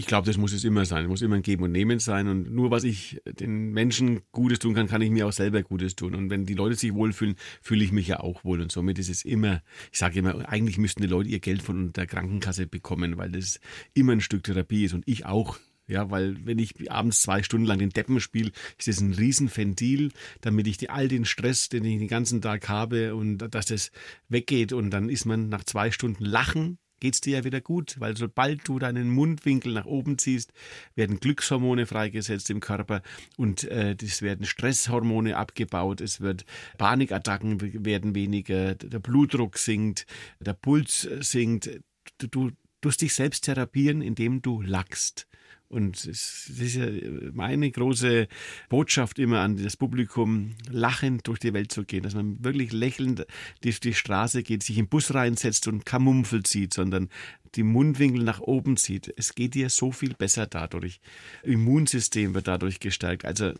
[0.03, 1.05] Ich glaube, das muss es immer sein.
[1.05, 2.27] Es muss immer ein Geben und Nehmen sein.
[2.27, 5.95] Und nur was ich den Menschen Gutes tun kann, kann ich mir auch selber Gutes
[5.95, 6.13] tun.
[6.13, 8.59] Und wenn die Leute sich wohlfühlen, fühle ich mich ja auch wohl.
[8.59, 9.63] Und somit ist es immer,
[9.93, 13.61] ich sage immer, eigentlich müssten die Leute ihr Geld von der Krankenkasse bekommen, weil das
[13.93, 14.93] immer ein Stück Therapie ist.
[14.93, 15.57] Und ich auch.
[15.87, 20.11] Ja, weil wenn ich abends zwei Stunden lang den Deppen spiele, ist das ein Riesenventil,
[20.41, 23.91] damit ich die, all den Stress, den ich den ganzen Tag habe und dass das
[24.27, 27.99] weggeht und dann ist man nach zwei Stunden Lachen geht es dir ja wieder gut,
[27.99, 30.53] weil sobald du deinen Mundwinkel nach oben ziehst,
[30.95, 33.01] werden Glückshormone freigesetzt im Körper
[33.35, 36.45] und äh, es werden Stresshormone abgebaut, es wird
[36.77, 40.05] Panikattacken werden weniger, der Blutdruck sinkt,
[40.39, 41.81] der Puls sinkt.
[42.19, 45.27] Du, du tust dich selbst therapieren, indem du lachst.
[45.73, 46.85] Und es ist ja
[47.33, 48.27] meine große
[48.69, 53.25] Botschaft immer an das Publikum, lachend durch die Welt zu gehen, dass man wirklich lächelnd
[53.61, 57.09] durch die Straße geht, sich im Bus reinsetzt und kein Mumpfel zieht, sondern
[57.55, 59.11] die Mundwinkel nach oben zieht.
[59.17, 60.99] Es geht dir so viel besser dadurch.
[61.41, 63.25] Immunsystem wird dadurch gestärkt.
[63.25, 63.53] Also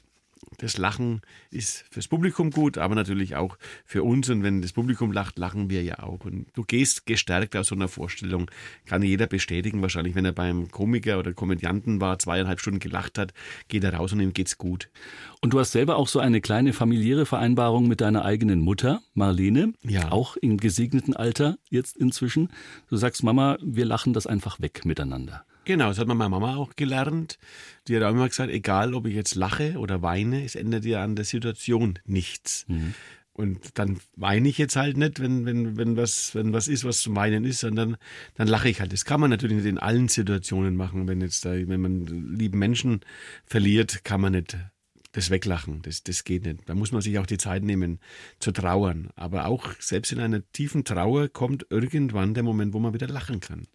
[0.57, 4.29] das Lachen ist fürs Publikum gut, aber natürlich auch für uns.
[4.29, 6.25] Und wenn das Publikum lacht, lachen wir ja auch.
[6.25, 8.49] Und du gehst gestärkt aus so einer Vorstellung.
[8.85, 13.33] Kann jeder bestätigen, wahrscheinlich, wenn er beim Komiker oder Komödianten war, zweieinhalb Stunden gelacht hat,
[13.67, 14.89] geht er raus und ihm geht's gut.
[15.41, 19.73] Und du hast selber auch so eine kleine familiäre Vereinbarung mit deiner eigenen Mutter, Marlene.
[19.83, 20.11] Ja.
[20.11, 22.49] Auch im gesegneten Alter jetzt inzwischen.
[22.89, 25.45] Du sagst, Mama, wir lachen das einfach weg miteinander.
[25.65, 27.39] Genau, das hat meine Mama auch gelernt.
[27.87, 31.03] Die hat auch immer gesagt, egal ob ich jetzt lache oder weine, es ändert ja
[31.03, 32.65] an der Situation nichts.
[32.67, 32.93] Mhm.
[33.33, 37.01] Und dann weine ich jetzt halt nicht, wenn, wenn, wenn, was, wenn was ist, was
[37.01, 37.97] zum Weinen ist, sondern
[38.35, 38.93] dann lache ich halt.
[38.93, 41.07] Das kann man natürlich nicht in allen Situationen machen.
[41.07, 43.01] Wenn jetzt da, wenn man lieben Menschen
[43.45, 44.57] verliert, kann man nicht
[45.13, 45.81] das weglachen.
[45.81, 46.69] Das, das geht nicht.
[46.69, 47.99] Da muss man sich auch die Zeit nehmen
[48.37, 49.09] zu trauern.
[49.15, 53.39] Aber auch selbst in einer tiefen Trauer kommt irgendwann der Moment, wo man wieder lachen
[53.39, 53.67] kann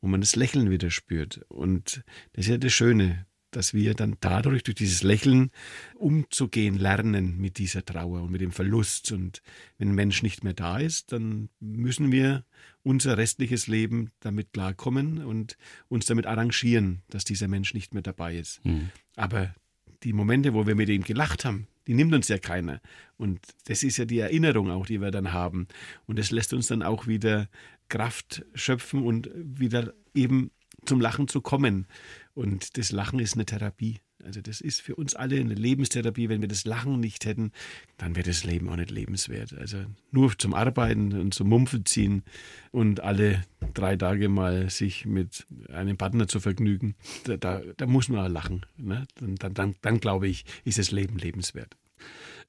[0.00, 1.44] wo man das Lächeln wieder spürt.
[1.48, 5.50] Und das ist ja das Schöne, dass wir dann dadurch, durch dieses Lächeln,
[5.94, 9.12] umzugehen lernen mit dieser Trauer und mit dem Verlust.
[9.12, 9.42] Und
[9.78, 12.44] wenn ein Mensch nicht mehr da ist, dann müssen wir
[12.82, 15.56] unser restliches Leben damit klarkommen und
[15.88, 18.64] uns damit arrangieren, dass dieser Mensch nicht mehr dabei ist.
[18.64, 18.90] Mhm.
[19.16, 19.54] Aber
[20.02, 22.80] die Momente, wo wir mit ihm gelacht haben, die nimmt uns ja keiner.
[23.16, 25.66] Und das ist ja die Erinnerung auch, die wir dann haben.
[26.06, 27.48] Und das lässt uns dann auch wieder
[27.92, 30.50] Kraft schöpfen und wieder eben
[30.86, 31.86] zum Lachen zu kommen.
[32.32, 34.00] Und das Lachen ist eine Therapie.
[34.24, 36.30] Also das ist für uns alle eine Lebenstherapie.
[36.30, 37.52] Wenn wir das Lachen nicht hätten,
[37.98, 39.52] dann wäre das Leben auch nicht lebenswert.
[39.52, 42.22] Also nur zum Arbeiten und zum Mumpfelziehen
[42.70, 48.08] und alle drei Tage mal sich mit einem Partner zu vergnügen, da, da, da muss
[48.08, 48.64] man auch lachen.
[48.78, 49.06] Ne?
[49.16, 51.76] Dann, dann, dann, dann glaube ich, ist das Leben lebenswert.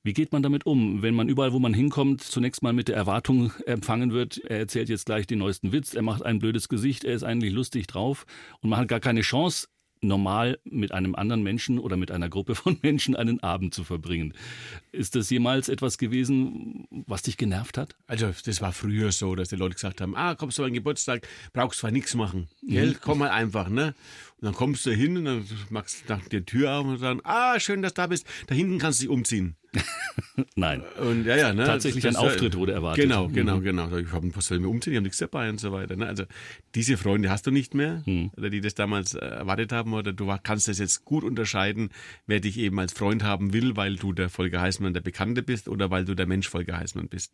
[0.05, 2.97] Wie geht man damit um, wenn man überall, wo man hinkommt, zunächst mal mit der
[2.97, 7.05] Erwartung empfangen wird, er erzählt jetzt gleich den neuesten Witz, er macht ein blödes Gesicht,
[7.05, 8.25] er ist eigentlich lustig drauf
[8.59, 9.67] und man hat gar keine Chance,
[10.03, 14.33] normal mit einem anderen Menschen oder mit einer Gruppe von Menschen einen Abend zu verbringen.
[14.91, 17.95] Ist das jemals etwas gewesen, was dich genervt hat?
[18.05, 21.27] Also das war früher so, dass die Leute gesagt haben, ah, kommst du an Geburtstag,
[21.53, 22.89] brauchst zwar nichts machen, gell?
[22.89, 22.97] Mhm.
[23.01, 23.95] komm mal einfach, ne?
[24.43, 27.57] Und dann kommst du hin und dann machst du die Tür auf und sagen, ah,
[27.61, 29.55] schön, dass du da bist, da hinten kannst du dich umziehen.
[30.55, 30.83] Nein.
[30.99, 31.63] Und ja, ja, ne?
[31.63, 33.03] Tatsächlich das, ein Auftritt wurde erwartet.
[33.05, 33.63] Genau, genau, Mhm.
[33.63, 33.97] genau.
[33.97, 35.95] Ich habe was soll ich mir umziehen, ich habe nichts dabei und so weiter.
[35.95, 36.05] Ne?
[36.05, 36.25] Also
[36.75, 38.31] diese Freunde hast du nicht mehr, Mhm.
[38.35, 41.89] oder die das damals äh, erwartet haben, oder du kannst das jetzt gut unterscheiden,
[42.27, 45.69] wer dich eben als Freund haben will, weil du der Volker Heißmann der Bekannte bist
[45.69, 47.33] oder weil du der Mensch Volker Heißmann bist.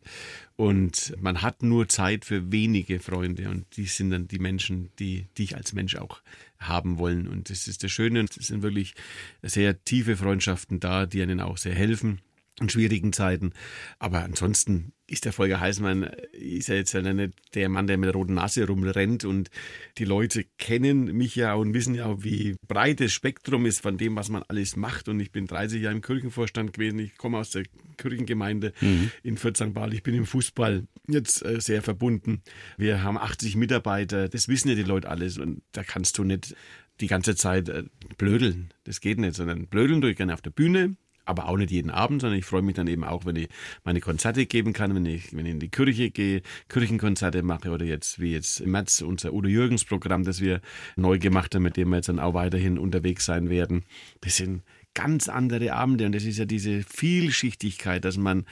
[0.56, 5.26] Und man hat nur Zeit für wenige Freunde und die sind dann die Menschen, die
[5.36, 6.20] dich als Mensch auch
[6.60, 7.26] haben wollen.
[7.26, 8.20] Und das ist das Schöne.
[8.20, 8.94] Es sind wirklich
[9.42, 12.20] sehr tiefe Freundschaften da, die einen auch sehr helfen
[12.60, 13.52] in schwierigen Zeiten.
[13.98, 18.06] Aber ansonsten ist der Volker Heißmann, ist ja jetzt ja nicht der Mann, der mit
[18.06, 19.24] der roten Nase rumrennt.
[19.24, 19.50] Und
[19.98, 24.14] die Leute kennen mich ja und wissen ja wie breit das Spektrum ist von dem,
[24.16, 25.08] was man alles macht.
[25.08, 27.64] Und ich bin 30 Jahre im Kirchenvorstand gewesen, ich komme aus der
[27.96, 29.10] Kirchengemeinde Mhm.
[29.22, 29.70] in Fürth-St.
[29.92, 32.42] ich bin im Fußball jetzt äh, sehr verbunden.
[32.76, 35.38] Wir haben 80 Mitarbeiter, das wissen ja die Leute alles.
[35.38, 36.54] Und da kannst du nicht
[37.00, 37.82] die ganze Zeit äh,
[38.18, 40.96] blödeln, das geht nicht, sondern blödeln tue ich gerne auf der Bühne,
[41.30, 43.48] aber auch nicht jeden Abend, sondern ich freue mich dann eben auch, wenn ich
[43.84, 47.84] meine Konzerte geben kann, wenn ich, wenn ich in die Kirche gehe, Kirchenkonzerte mache oder
[47.84, 50.60] jetzt wie jetzt im März unser Udo Jürgens Programm, das wir
[50.96, 53.84] neu gemacht haben, mit dem wir jetzt dann auch weiterhin unterwegs sein werden.
[54.20, 54.62] Das sind
[54.94, 58.44] ganz andere Abende und das ist ja diese Vielschichtigkeit, dass man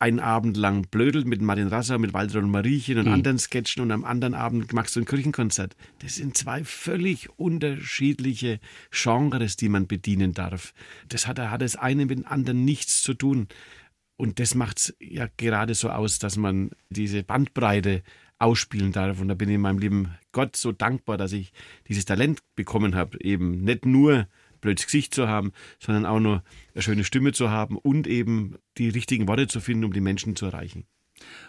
[0.00, 3.92] einen Abend lang blödelt mit Martin Rasser, mit Walter und Mariechen und anderen Sketchen und
[3.92, 5.76] am anderen Abend machst du ein Kirchenkonzert.
[5.98, 8.60] Das sind zwei völlig unterschiedliche
[8.90, 10.72] Genres, die man bedienen darf.
[11.08, 13.48] Das hat, hat das eine mit dem anderen nichts zu tun.
[14.16, 18.02] Und das macht es ja gerade so aus, dass man diese Bandbreite
[18.38, 19.20] ausspielen darf.
[19.20, 21.52] Und da bin ich meinem lieben Gott so dankbar, dass ich
[21.88, 24.28] dieses Talent bekommen habe, eben nicht nur
[24.60, 26.42] blödes Gesicht zu haben, sondern auch nur
[26.74, 30.36] eine schöne Stimme zu haben und eben die richtigen Worte zu finden, um die Menschen
[30.36, 30.84] zu erreichen.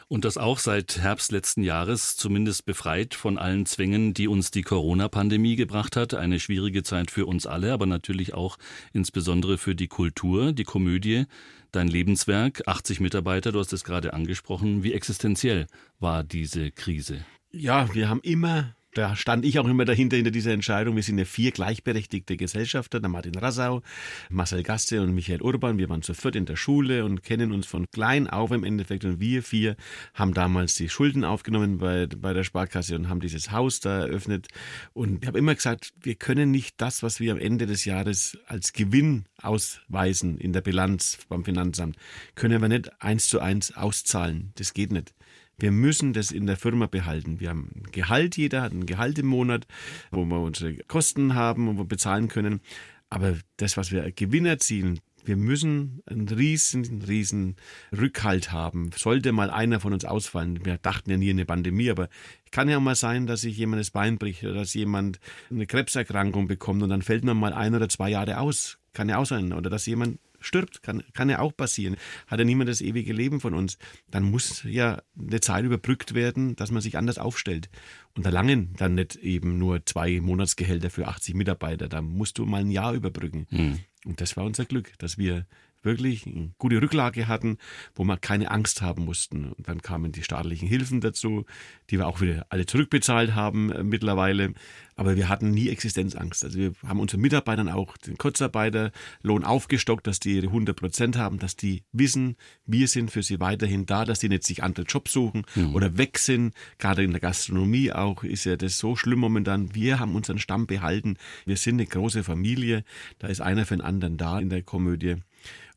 [0.08, 4.63] Und das auch seit Herbst letzten Jahres, zumindest befreit von allen Zwängen, die uns die
[4.63, 6.13] Corona-Pandemie gebracht hat.
[6.13, 8.58] Eine schwierige Zeit für uns alle, aber natürlich auch
[8.91, 11.26] insbesondere für die Kultur, die Komödie,
[11.71, 14.84] dein Lebenswerk, 80 Mitarbeiter, du hast es gerade angesprochen.
[14.84, 15.67] Wie existenziell
[16.00, 17.24] war diese Krise?
[17.52, 20.95] Ja, wir haben immer da stand ich auch immer dahinter, hinter dieser Entscheidung.
[20.95, 23.82] Wir sind ja vier gleichberechtigte Gesellschafter, der Martin Rassau,
[24.30, 25.77] Marcel Gaste und Michael Urban.
[25.77, 29.06] Wir waren zu viert in der Schule und kennen uns von klein auf im Endeffekt.
[29.06, 29.75] Und wir vier
[30.13, 34.47] haben damals die Schulden aufgenommen bei, bei der Sparkasse und haben dieses Haus da eröffnet.
[34.93, 38.38] Und ich habe immer gesagt, wir können nicht das, was wir am Ende des Jahres
[38.45, 41.95] als Gewinn ausweisen in der Bilanz beim Finanzamt,
[42.36, 44.51] können wir nicht eins zu eins auszahlen.
[44.56, 45.13] Das geht nicht.
[45.57, 47.39] Wir müssen das in der Firma behalten.
[47.39, 49.67] Wir haben ein Gehalt, jeder hat ein Gehalt im Monat,
[50.09, 52.61] wo wir unsere Kosten haben und wir bezahlen können.
[53.09, 57.55] Aber das, was wir Gewinn erzielen, wir müssen einen riesen, riesen
[57.95, 58.89] Rückhalt haben.
[58.95, 60.65] Sollte mal einer von uns ausfallen.
[60.65, 62.09] Wir dachten ja nie eine Pandemie, aber
[62.51, 66.47] kann ja mal sein, dass sich jemand das Bein bricht oder dass jemand eine Krebserkrankung
[66.47, 68.77] bekommt und dann fällt man mal ein oder zwei Jahre aus.
[68.93, 69.53] Kann ja auch sein.
[69.53, 71.95] Oder dass jemand stirbt, kann, kann ja auch passieren.
[72.27, 73.77] Hat ja niemand das ewige Leben von uns.
[74.10, 77.69] Dann muss ja eine Zeit überbrückt werden, dass man sich anders aufstellt.
[78.15, 81.88] Und da langen dann nicht eben nur zwei Monatsgehälter für 80 Mitarbeiter.
[81.88, 83.47] Da musst du mal ein Jahr überbrücken.
[83.49, 83.80] Mhm.
[84.06, 85.45] Und das war unser Glück, dass wir
[85.83, 87.57] wirklich eine gute Rücklage hatten,
[87.95, 89.51] wo wir keine Angst haben mussten.
[89.51, 91.45] Und dann kamen die staatlichen Hilfen dazu,
[91.89, 94.53] die wir auch wieder alle zurückbezahlt haben äh, mittlerweile.
[94.95, 96.43] Aber wir hatten nie Existenzangst.
[96.43, 101.39] Also wir haben unseren Mitarbeitern auch den Kurzarbeiterlohn aufgestockt, dass die ihre 100 Prozent haben,
[101.39, 105.11] dass die wissen, wir sind für sie weiterhin da, dass die nicht sich andere Jobs
[105.11, 105.73] suchen mhm.
[105.73, 106.53] oder weg sind.
[106.77, 109.73] Gerade in der Gastronomie auch ist ja das so schlimm momentan.
[109.73, 111.17] Wir haben unseren Stamm behalten.
[111.45, 112.83] Wir sind eine große Familie.
[113.19, 115.15] Da ist einer für den anderen da in der Komödie.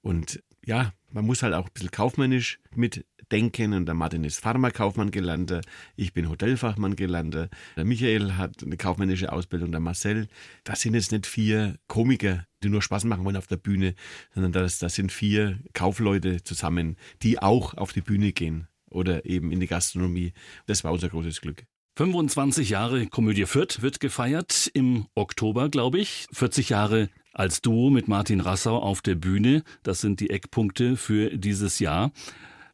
[0.04, 3.72] Und ja, man muss halt auch ein bisschen kaufmännisch mitdenken.
[3.72, 5.62] Und der Martin ist Pharmakaufmann gelernter,
[5.96, 10.28] ich bin Hotelfachmann gelernter, der Michael hat eine kaufmännische Ausbildung, der Marcel.
[10.62, 13.94] Das sind jetzt nicht vier Komiker, die nur Spaß machen wollen auf der Bühne,
[14.34, 19.52] sondern das, das sind vier Kaufleute zusammen, die auch auf die Bühne gehen oder eben
[19.52, 20.34] in die Gastronomie.
[20.66, 21.64] Das war unser großes Glück.
[21.96, 26.26] 25 Jahre Komödie Fürth wird gefeiert im Oktober, glaube ich.
[26.32, 29.62] 40 Jahre als Duo mit Martin Rassau auf der Bühne.
[29.83, 32.12] Das sind die Eckpunkte für dieses Jahr.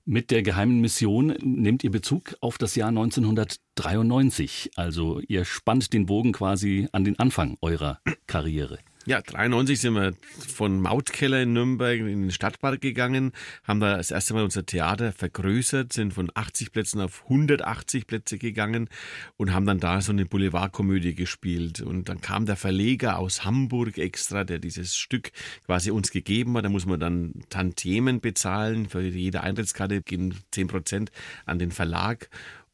[0.05, 4.73] Mit der geheimen Mission nehmt ihr Bezug auf das Jahr 1993.
[4.77, 8.79] Also ihr spannt den Bogen quasi an den Anfang eurer Karriere.
[9.07, 13.33] Ja, 93 sind wir von Mautkeller in Nürnberg in den Stadtpark gegangen,
[13.65, 18.37] haben da das erste Mal unser Theater vergrößert, sind von 80 Plätzen auf 180 Plätze
[18.37, 18.91] gegangen
[19.39, 21.81] und haben dann da so eine Boulevardkomödie gespielt.
[21.81, 25.33] Und dann kam der Verleger aus Hamburg extra, der dieses Stück
[25.65, 26.67] quasi uns gegeben hat.
[26.67, 28.87] Da muss man dann Tantiemen bezahlen.
[28.87, 31.11] Für jede Eintrittskarte gehen 10 Prozent
[31.47, 32.29] an den Verlag.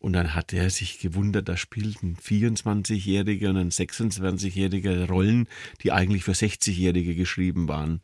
[0.07, 5.49] Und dann hat er sich gewundert, da spielten 24-Jährige und ein 26-Jähriger Rollen,
[5.83, 8.03] die eigentlich für 60-Jährige geschrieben waren.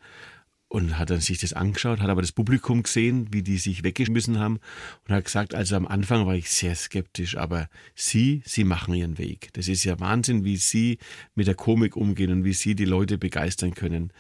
[0.67, 4.41] Und hat dann sich das angeschaut, hat aber das Publikum gesehen, wie die sich weggeschmissen
[4.41, 4.59] haben
[5.07, 9.17] und hat gesagt, also am Anfang war ich sehr skeptisch, aber Sie, Sie machen Ihren
[9.19, 9.51] Weg.
[9.53, 10.99] Das ist ja Wahnsinn, wie Sie
[11.37, 14.13] mit der Komik umgehen und wie Sie die Leute begeistern können.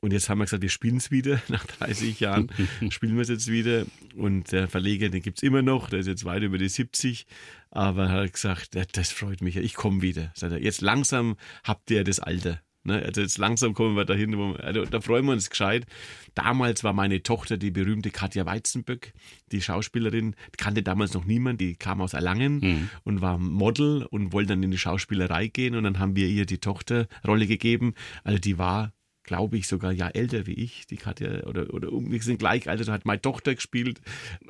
[0.00, 1.40] Und jetzt haben wir gesagt, wir spielen es wieder.
[1.48, 2.50] Nach 30 Jahren
[2.90, 3.84] spielen wir es jetzt wieder.
[4.16, 5.90] Und der Verleger, den gibt es immer noch.
[5.90, 7.26] Der ist jetzt weit über die 70.
[7.70, 9.56] Aber er hat gesagt, das freut mich.
[9.56, 10.32] Ich komme wieder.
[10.34, 12.60] Sagt er, jetzt langsam habt ihr das Alter.
[12.82, 13.02] Ne?
[13.02, 15.86] Also jetzt langsam kommen wir dahin, wo wir, also da freuen wir uns gescheit.
[16.34, 19.12] Damals war meine Tochter die berühmte Katja Weizenböck,
[19.52, 22.90] die Schauspielerin, kannte damals noch niemand, die kam aus Erlangen mhm.
[23.04, 26.46] und war Model und wollte dann in die Schauspielerei gehen und dann haben wir ihr
[26.46, 27.94] die Tochterrolle gegeben.
[28.24, 28.92] Also die war
[29.30, 30.88] glaube ich, sogar ja älter wie ich.
[30.88, 34.00] Die hat ja, oder, oder wir sind gleich alt, da hat meine Tochter gespielt.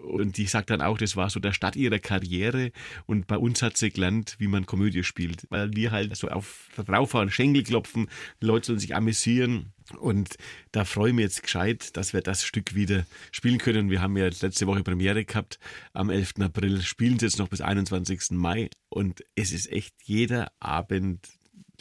[0.03, 2.73] Und die sagt dann auch, das war so der Start ihrer Karriere.
[3.05, 5.47] Und bei uns hat sie gelernt, wie man Komödie spielt.
[5.51, 8.09] Weil wir halt so auf draufhauen, Schenkel klopfen,
[8.40, 9.75] die Leute sollen sich amüsieren.
[9.99, 10.37] Und
[10.73, 13.90] da freue ich mich jetzt gescheit, dass wir das Stück wieder spielen können.
[13.90, 15.59] Wir haben ja letzte Woche Premiere gehabt.
[15.93, 16.37] Am 11.
[16.40, 18.31] April spielen sie jetzt noch bis 21.
[18.31, 18.71] Mai.
[18.88, 21.29] Und es ist echt jeder Abend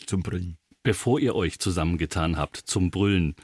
[0.06, 0.58] zum Brüllen
[0.90, 3.36] bevor ihr euch zusammengetan habt zum Brüllen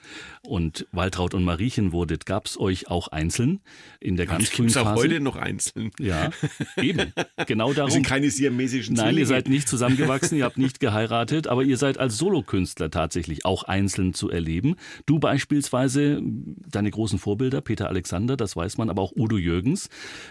[0.41, 3.59] und Waltraud und Mariechen wurdet, gab es euch auch einzeln
[3.99, 4.89] in der ganz frühen Phase?
[4.89, 5.91] auch heute noch einzeln.
[5.99, 6.31] Ja,
[6.81, 7.13] eben.
[7.45, 7.91] Genau darum.
[7.91, 11.77] Wir sind keine siamesischen Nein, ihr seid nicht zusammengewachsen, ihr habt nicht geheiratet, aber ihr
[11.77, 14.75] seid als Solokünstler tatsächlich auch einzeln zu erleben.
[15.05, 19.89] Du beispielsweise, deine großen Vorbilder, Peter Alexander, das weiß man, aber auch Udo Jürgens,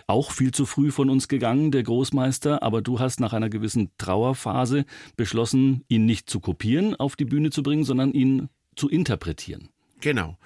[0.09, 3.93] auch viel zu früh von uns gegangen, der Großmeister, aber du hast nach einer gewissen
[3.99, 4.85] Trauerphase
[5.17, 9.69] beschlossen, ihn nicht zu kopieren, auf die Bühne zu bringen, sondern ihn zu interpretieren.
[10.01, 10.37] Genau.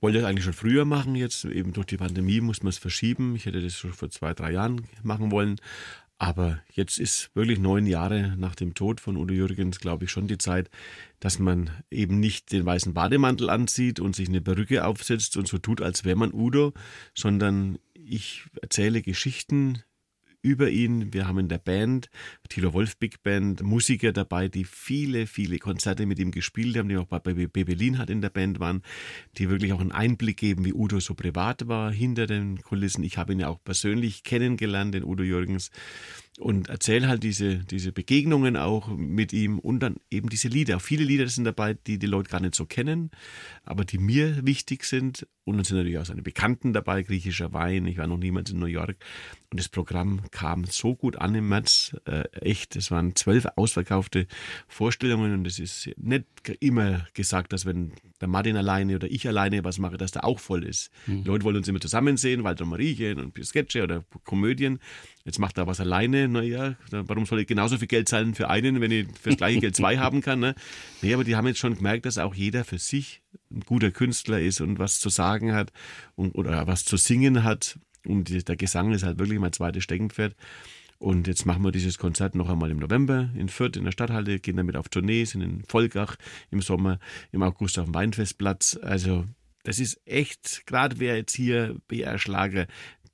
[0.00, 3.34] Wollte das eigentlich schon früher machen, jetzt eben durch die Pandemie muss man es verschieben.
[3.34, 5.56] Ich hätte das schon vor zwei, drei Jahren machen wollen.
[6.18, 10.26] Aber jetzt ist wirklich neun Jahre nach dem Tod von Udo Jürgens, glaube ich, schon
[10.26, 10.68] die Zeit,
[11.20, 15.58] dass man eben nicht den weißen Bademantel anzieht und sich eine Perücke aufsetzt und so
[15.58, 16.72] tut, als wäre man Udo,
[17.14, 19.82] sondern ich erzähle Geschichten
[20.48, 21.12] über ihn.
[21.12, 22.08] Wir haben in der Band,
[22.48, 26.96] Thilo Wolf Big Band, Musiker dabei, die viele, viele Konzerte mit ihm gespielt haben, die
[26.96, 28.82] auch bei Bebelin hat in der Band waren,
[29.36, 33.04] die wirklich auch einen Einblick geben, wie Udo so privat war hinter den Kulissen.
[33.04, 35.70] Ich habe ihn ja auch persönlich kennengelernt, den Udo Jürgens
[36.38, 40.76] und erzähle halt diese, diese Begegnungen auch mit ihm und dann eben diese Lieder.
[40.76, 43.10] Auch viele Lieder sind dabei, die die Leute gar nicht so kennen,
[43.64, 45.26] aber die mir wichtig sind.
[45.44, 47.86] Und dann sind natürlich auch seine Bekannten dabei, griechischer Wein.
[47.86, 48.96] Ich war noch niemals in New York.
[49.50, 51.96] Und das Programm kam so gut an im März.
[52.04, 54.26] Äh, echt, es waren zwölf ausverkaufte
[54.68, 56.26] Vorstellungen und es ist nicht
[56.60, 60.38] immer gesagt, dass wenn der Martin alleine oder ich alleine was mache, dass der auch
[60.38, 60.90] voll ist.
[61.06, 61.24] Mhm.
[61.24, 64.80] Die Leute wollen uns immer zusammen sehen, Walter Mariechen und Sketche oder Komödien.
[65.28, 68.80] Jetzt macht er was alleine, naja, warum soll ich genauso viel Geld zahlen für einen,
[68.80, 70.40] wenn ich für das gleiche Geld zwei haben kann?
[70.40, 70.54] Ne?
[71.02, 73.20] Nee, aber die haben jetzt schon gemerkt, dass auch jeder für sich
[73.50, 75.70] ein guter Künstler ist und was zu sagen hat
[76.14, 77.78] und, oder was zu singen hat.
[78.06, 80.34] Und der Gesang ist halt wirklich mein zweites Steckenpferd.
[80.98, 84.38] Und jetzt machen wir dieses Konzert noch einmal im November in Fürth in der Stadthalle,
[84.38, 86.16] gehen damit auf Tournee, sind in Volkach
[86.50, 87.00] im Sommer,
[87.32, 88.78] im August auf dem Weinfestplatz.
[88.80, 89.26] Also
[89.68, 92.66] das ist echt, gerade wer jetzt hier BR Schlager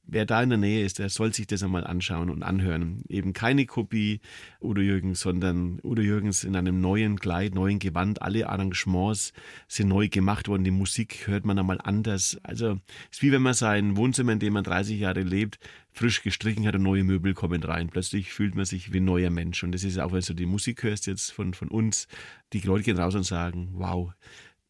[0.06, 3.02] wer da in der Nähe ist, der soll sich das einmal anschauen und anhören.
[3.08, 4.20] Eben keine Kopie
[4.60, 8.22] Udo Jürgens, sondern Udo Jürgens in einem neuen Kleid, neuen Gewand.
[8.22, 9.32] Alle Arrangements
[9.68, 10.64] sind neu gemacht worden.
[10.64, 12.38] Die Musik hört man einmal anders.
[12.42, 12.80] Also
[13.10, 15.58] es ist wie wenn man sein Wohnzimmer, in dem man 30 Jahre lebt,
[15.92, 17.88] frisch gestrichen hat und neue Möbel kommen rein.
[17.88, 19.62] Plötzlich fühlt man sich wie ein neuer Mensch.
[19.62, 22.08] Und das ist auch, wenn du die Musik hörst jetzt von, von uns,
[22.52, 24.12] die Leute gehen raus und sagen, wow,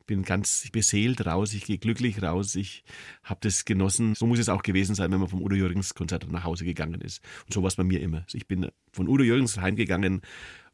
[0.06, 2.84] bin ganz beseelt raus, ich gehe glücklich raus, ich
[3.22, 4.14] habe das genossen.
[4.14, 7.00] So muss es auch gewesen sein, wenn man vom Udo Jürgens Konzert nach Hause gegangen
[7.00, 7.22] ist.
[7.46, 8.24] Und so war es bei mir immer.
[8.32, 10.22] Ich bin von Udo Jürgens heimgegangen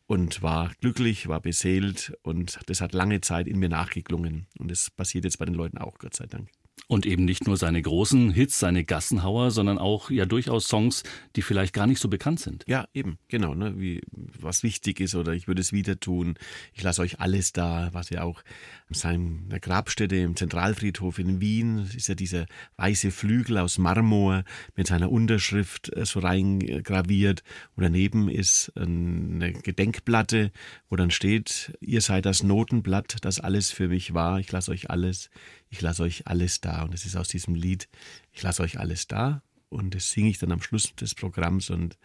[0.07, 4.47] und war glücklich, war beseelt und das hat lange Zeit in mir nachgeklungen.
[4.59, 6.49] Und das passiert jetzt bei den Leuten auch, Gott sei Dank.
[6.91, 11.05] Und eben nicht nur seine großen Hits, seine Gassenhauer, sondern auch ja durchaus Songs,
[11.36, 12.64] die vielleicht gar nicht so bekannt sind.
[12.66, 16.34] Ja, eben, genau, ne, wie was wichtig ist oder ich würde es wieder tun.
[16.74, 18.43] Ich lasse euch alles da, was ja auch
[18.88, 24.43] an seiner Grabstätte im Zentralfriedhof in Wien ist ja dieser weiße Flügel aus Marmor
[24.74, 27.45] mit seiner Unterschrift äh, so reingraviert
[27.76, 30.51] und daneben ist eine Gedenkplatte,
[30.88, 34.91] wo dann steht, ihr seid das Notenblatt, das alles für mich war, ich lasse euch
[34.91, 35.30] alles
[35.71, 36.83] ich lasse euch alles da.
[36.83, 37.89] Und es ist aus diesem Lied,
[38.33, 39.43] ich lasse euch alles da.
[39.68, 41.97] Und das singe ich dann am Schluss des Programms und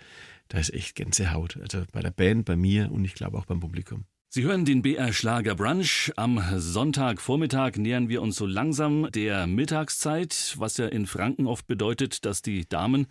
[0.47, 1.57] da ist echt Gänsehaut.
[1.57, 4.05] Also bei der Band, bei mir und ich glaube auch beim Publikum.
[4.29, 6.11] Sie hören den BR Schlager Brunch.
[6.17, 12.25] Am Sonntagvormittag nähern wir uns so langsam der Mittagszeit, was ja in Franken oft bedeutet,
[12.25, 13.07] dass die Damen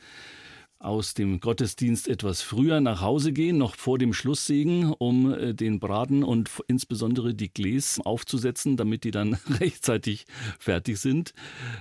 [0.84, 5.80] aus dem Gottesdienst etwas früher nach Hause gehen, noch vor dem Schlusssegen, um äh, den
[5.80, 10.26] Braten und insbesondere die Gläs aufzusetzen, damit die dann rechtzeitig
[10.58, 11.32] fertig sind.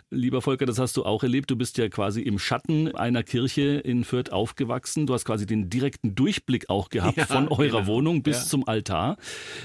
[0.10, 1.51] Lieber Volker, das hast du auch erlebt.
[1.51, 5.06] Du bist ja quasi im Schatten einer Kirche in Fürth aufgewachsen.
[5.06, 7.88] Du hast quasi den direkten Durchblick auch gehabt ja, von eurer genau.
[7.88, 8.45] Wohnung bis ja.
[8.45, 9.18] zum Altar.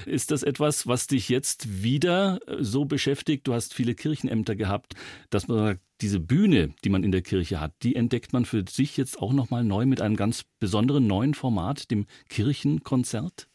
[0.05, 3.47] Ist das etwas, was dich jetzt wieder äh, so beschäftigt?
[3.47, 4.95] Du hast viele Kirchenämter gehabt,
[5.29, 8.63] dass man sagt, diese Bühne, die man in der Kirche hat, die entdeckt man für
[8.67, 13.49] sich jetzt auch nochmal neu mit einem ganz besonderen neuen Format, dem Kirchenkonzert?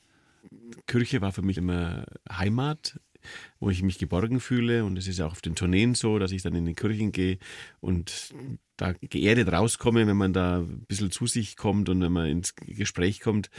[0.86, 3.00] Kirche war für mich immer Heimat,
[3.58, 4.84] wo ich mich geborgen fühle.
[4.84, 7.38] Und es ist auch auf den Tourneen so, dass ich dann in die Kirchen gehe
[7.80, 8.34] und
[8.76, 12.54] da geerdet rauskomme, wenn man da ein bisschen zu sich kommt und wenn man ins
[12.56, 13.50] Gespräch kommt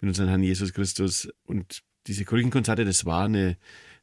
[0.00, 1.28] mit unserem Herrn Jesus Christus.
[1.44, 3.56] Und diese Kirchenkonzerte, das war eine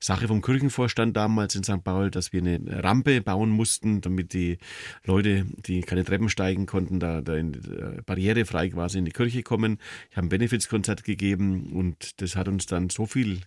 [0.03, 1.83] Sache vom Kirchenvorstand damals in St.
[1.83, 4.57] Paul, dass wir eine Rampe bauen mussten, damit die
[5.05, 9.43] Leute, die keine Treppen steigen konnten, da, da in, äh, barrierefrei quasi in die Kirche
[9.43, 9.77] kommen.
[10.09, 13.41] Ich habe ein Benefizkonzert gegeben und das hat uns dann so viel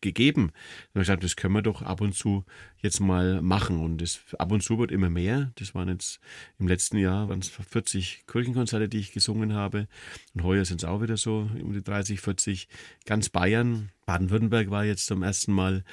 [0.00, 0.52] gegeben.
[0.94, 2.44] Und ich gesagt, das können wir doch ab und zu
[2.78, 3.80] jetzt mal machen.
[3.80, 5.52] Und das ab und zu wird immer mehr.
[5.56, 6.20] Das waren jetzt
[6.58, 9.88] im letzten Jahr waren es 40 Kirchenkonzerte, die ich gesungen habe.
[10.34, 12.68] Und heuer sind es auch wieder so um die 30, 40.
[13.06, 15.84] Ganz Bayern Baden-Württemberg war jetzt zum ersten Mal.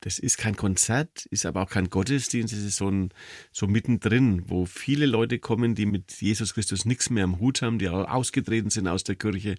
[0.00, 3.10] Das ist kein Konzert, ist aber auch kein Gottesdienst, es ist so, ein,
[3.50, 7.80] so mittendrin, wo viele Leute kommen, die mit Jesus Christus nichts mehr am Hut haben,
[7.80, 9.56] die ausgetreten sind aus der Kirche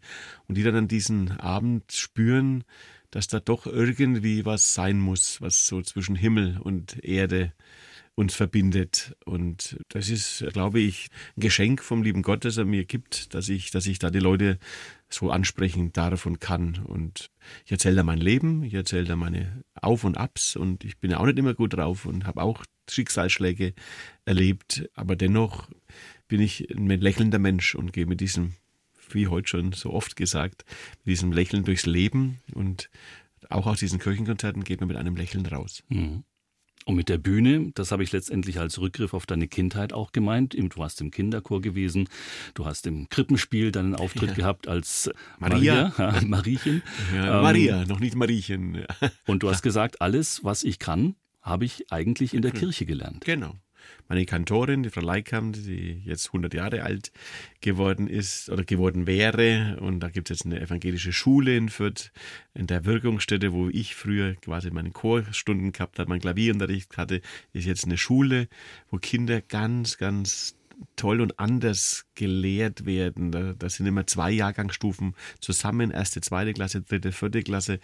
[0.48, 2.64] und die dann an diesen Abend spüren,
[3.12, 7.54] dass da doch irgendwie was sein muss, was so zwischen Himmel und Erde
[8.16, 9.16] uns verbindet.
[9.26, 11.08] Und das ist, glaube ich,
[11.38, 14.20] ein Geschenk vom lieben Gott, das er mir gibt, dass ich, dass ich da die
[14.20, 14.60] Leute
[15.08, 16.84] so ansprechen darf und kann.
[16.84, 17.32] Und
[17.66, 21.12] ich erzähle da mein Leben, ich erzähle da meine Auf und Abs und ich bin
[21.12, 23.74] ja auch nicht immer gut drauf und habe auch Schicksalsschläge
[24.26, 25.70] erlebt, aber dennoch
[26.28, 28.54] bin ich ein lächelnder Mensch und gehe mit diesem,
[29.14, 30.66] wie heute schon so oft gesagt,
[31.04, 32.90] mit diesem Lächeln durchs Leben und
[33.50, 35.84] auch aus diesen Kirchenkonzerten geht man mit einem Lächeln raus.
[35.90, 36.24] Mhm.
[36.86, 40.56] Und mit der Bühne, das habe ich letztendlich als Rückgriff auf deine Kindheit auch gemeint.
[40.56, 42.10] Du warst im Kinderchor gewesen,
[42.56, 44.36] du hast im Krippenspiel deinen Auftritt ja.
[44.36, 46.82] gehabt als Maria, Maria Mariechen.
[47.14, 48.86] Ja, ähm, Maria, noch nicht Mariechen.
[49.28, 52.60] Und du hast gesagt, alles, was ich kann, habe ich eigentlich in der hm.
[52.60, 53.24] Kirche gelernt.
[53.26, 53.56] Genau
[54.08, 57.12] meine Kantorin, die Frau Leikam, die jetzt 100 Jahre alt
[57.62, 59.78] geworden ist oder geworden wäre.
[59.80, 62.12] Und da gibt es jetzt eine evangelische Schule in Fürth,
[62.54, 67.22] in der Wirkungsstätte, wo ich früher quasi meine Chorstunden gehabt habe, mein Klavierunterricht hatte,
[67.54, 68.48] ist jetzt eine Schule,
[68.90, 70.59] wo Kinder ganz, ganz
[70.96, 73.32] toll und anders gelehrt werden.
[73.32, 77.80] Da, da sind immer zwei Jahrgangsstufen zusammen, erste, zweite Klasse, dritte, vierte Klasse.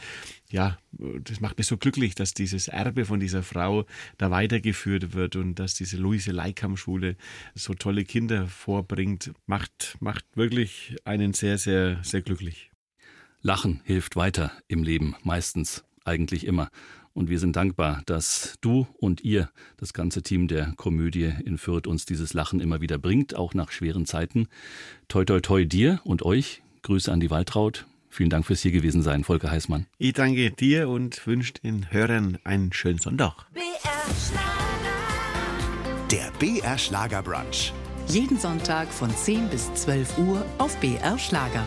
[0.50, 3.86] Ja, das macht mich so glücklich, dass dieses Erbe von dieser Frau
[4.18, 7.16] da weitergeführt wird und dass diese Luise Leikam-Schule
[7.54, 12.72] so tolle Kinder vorbringt, macht, macht wirklich einen sehr, sehr, sehr glücklich.
[13.42, 16.70] Lachen hilft weiter im Leben, meistens, eigentlich immer.
[17.16, 21.88] Und wir sind dankbar, dass du und ihr, das ganze Team der Komödie in Fürth,
[21.88, 24.48] uns dieses Lachen immer wieder bringt, auch nach schweren Zeiten.
[25.08, 26.62] Toi, toi, toi dir und euch.
[26.82, 27.86] Grüße an die Waltraud.
[28.10, 29.86] Vielen Dank fürs hier gewesen sein, Volker Heißmann.
[29.98, 33.46] Ich danke dir und wünsche den Hörern einen schönen Sonntag.
[33.54, 33.64] BR
[34.28, 34.76] Schlager.
[36.12, 37.72] Der BR Schlager Brunch.
[38.08, 41.66] Jeden Sonntag von 10 bis 12 Uhr auf BR Schlager.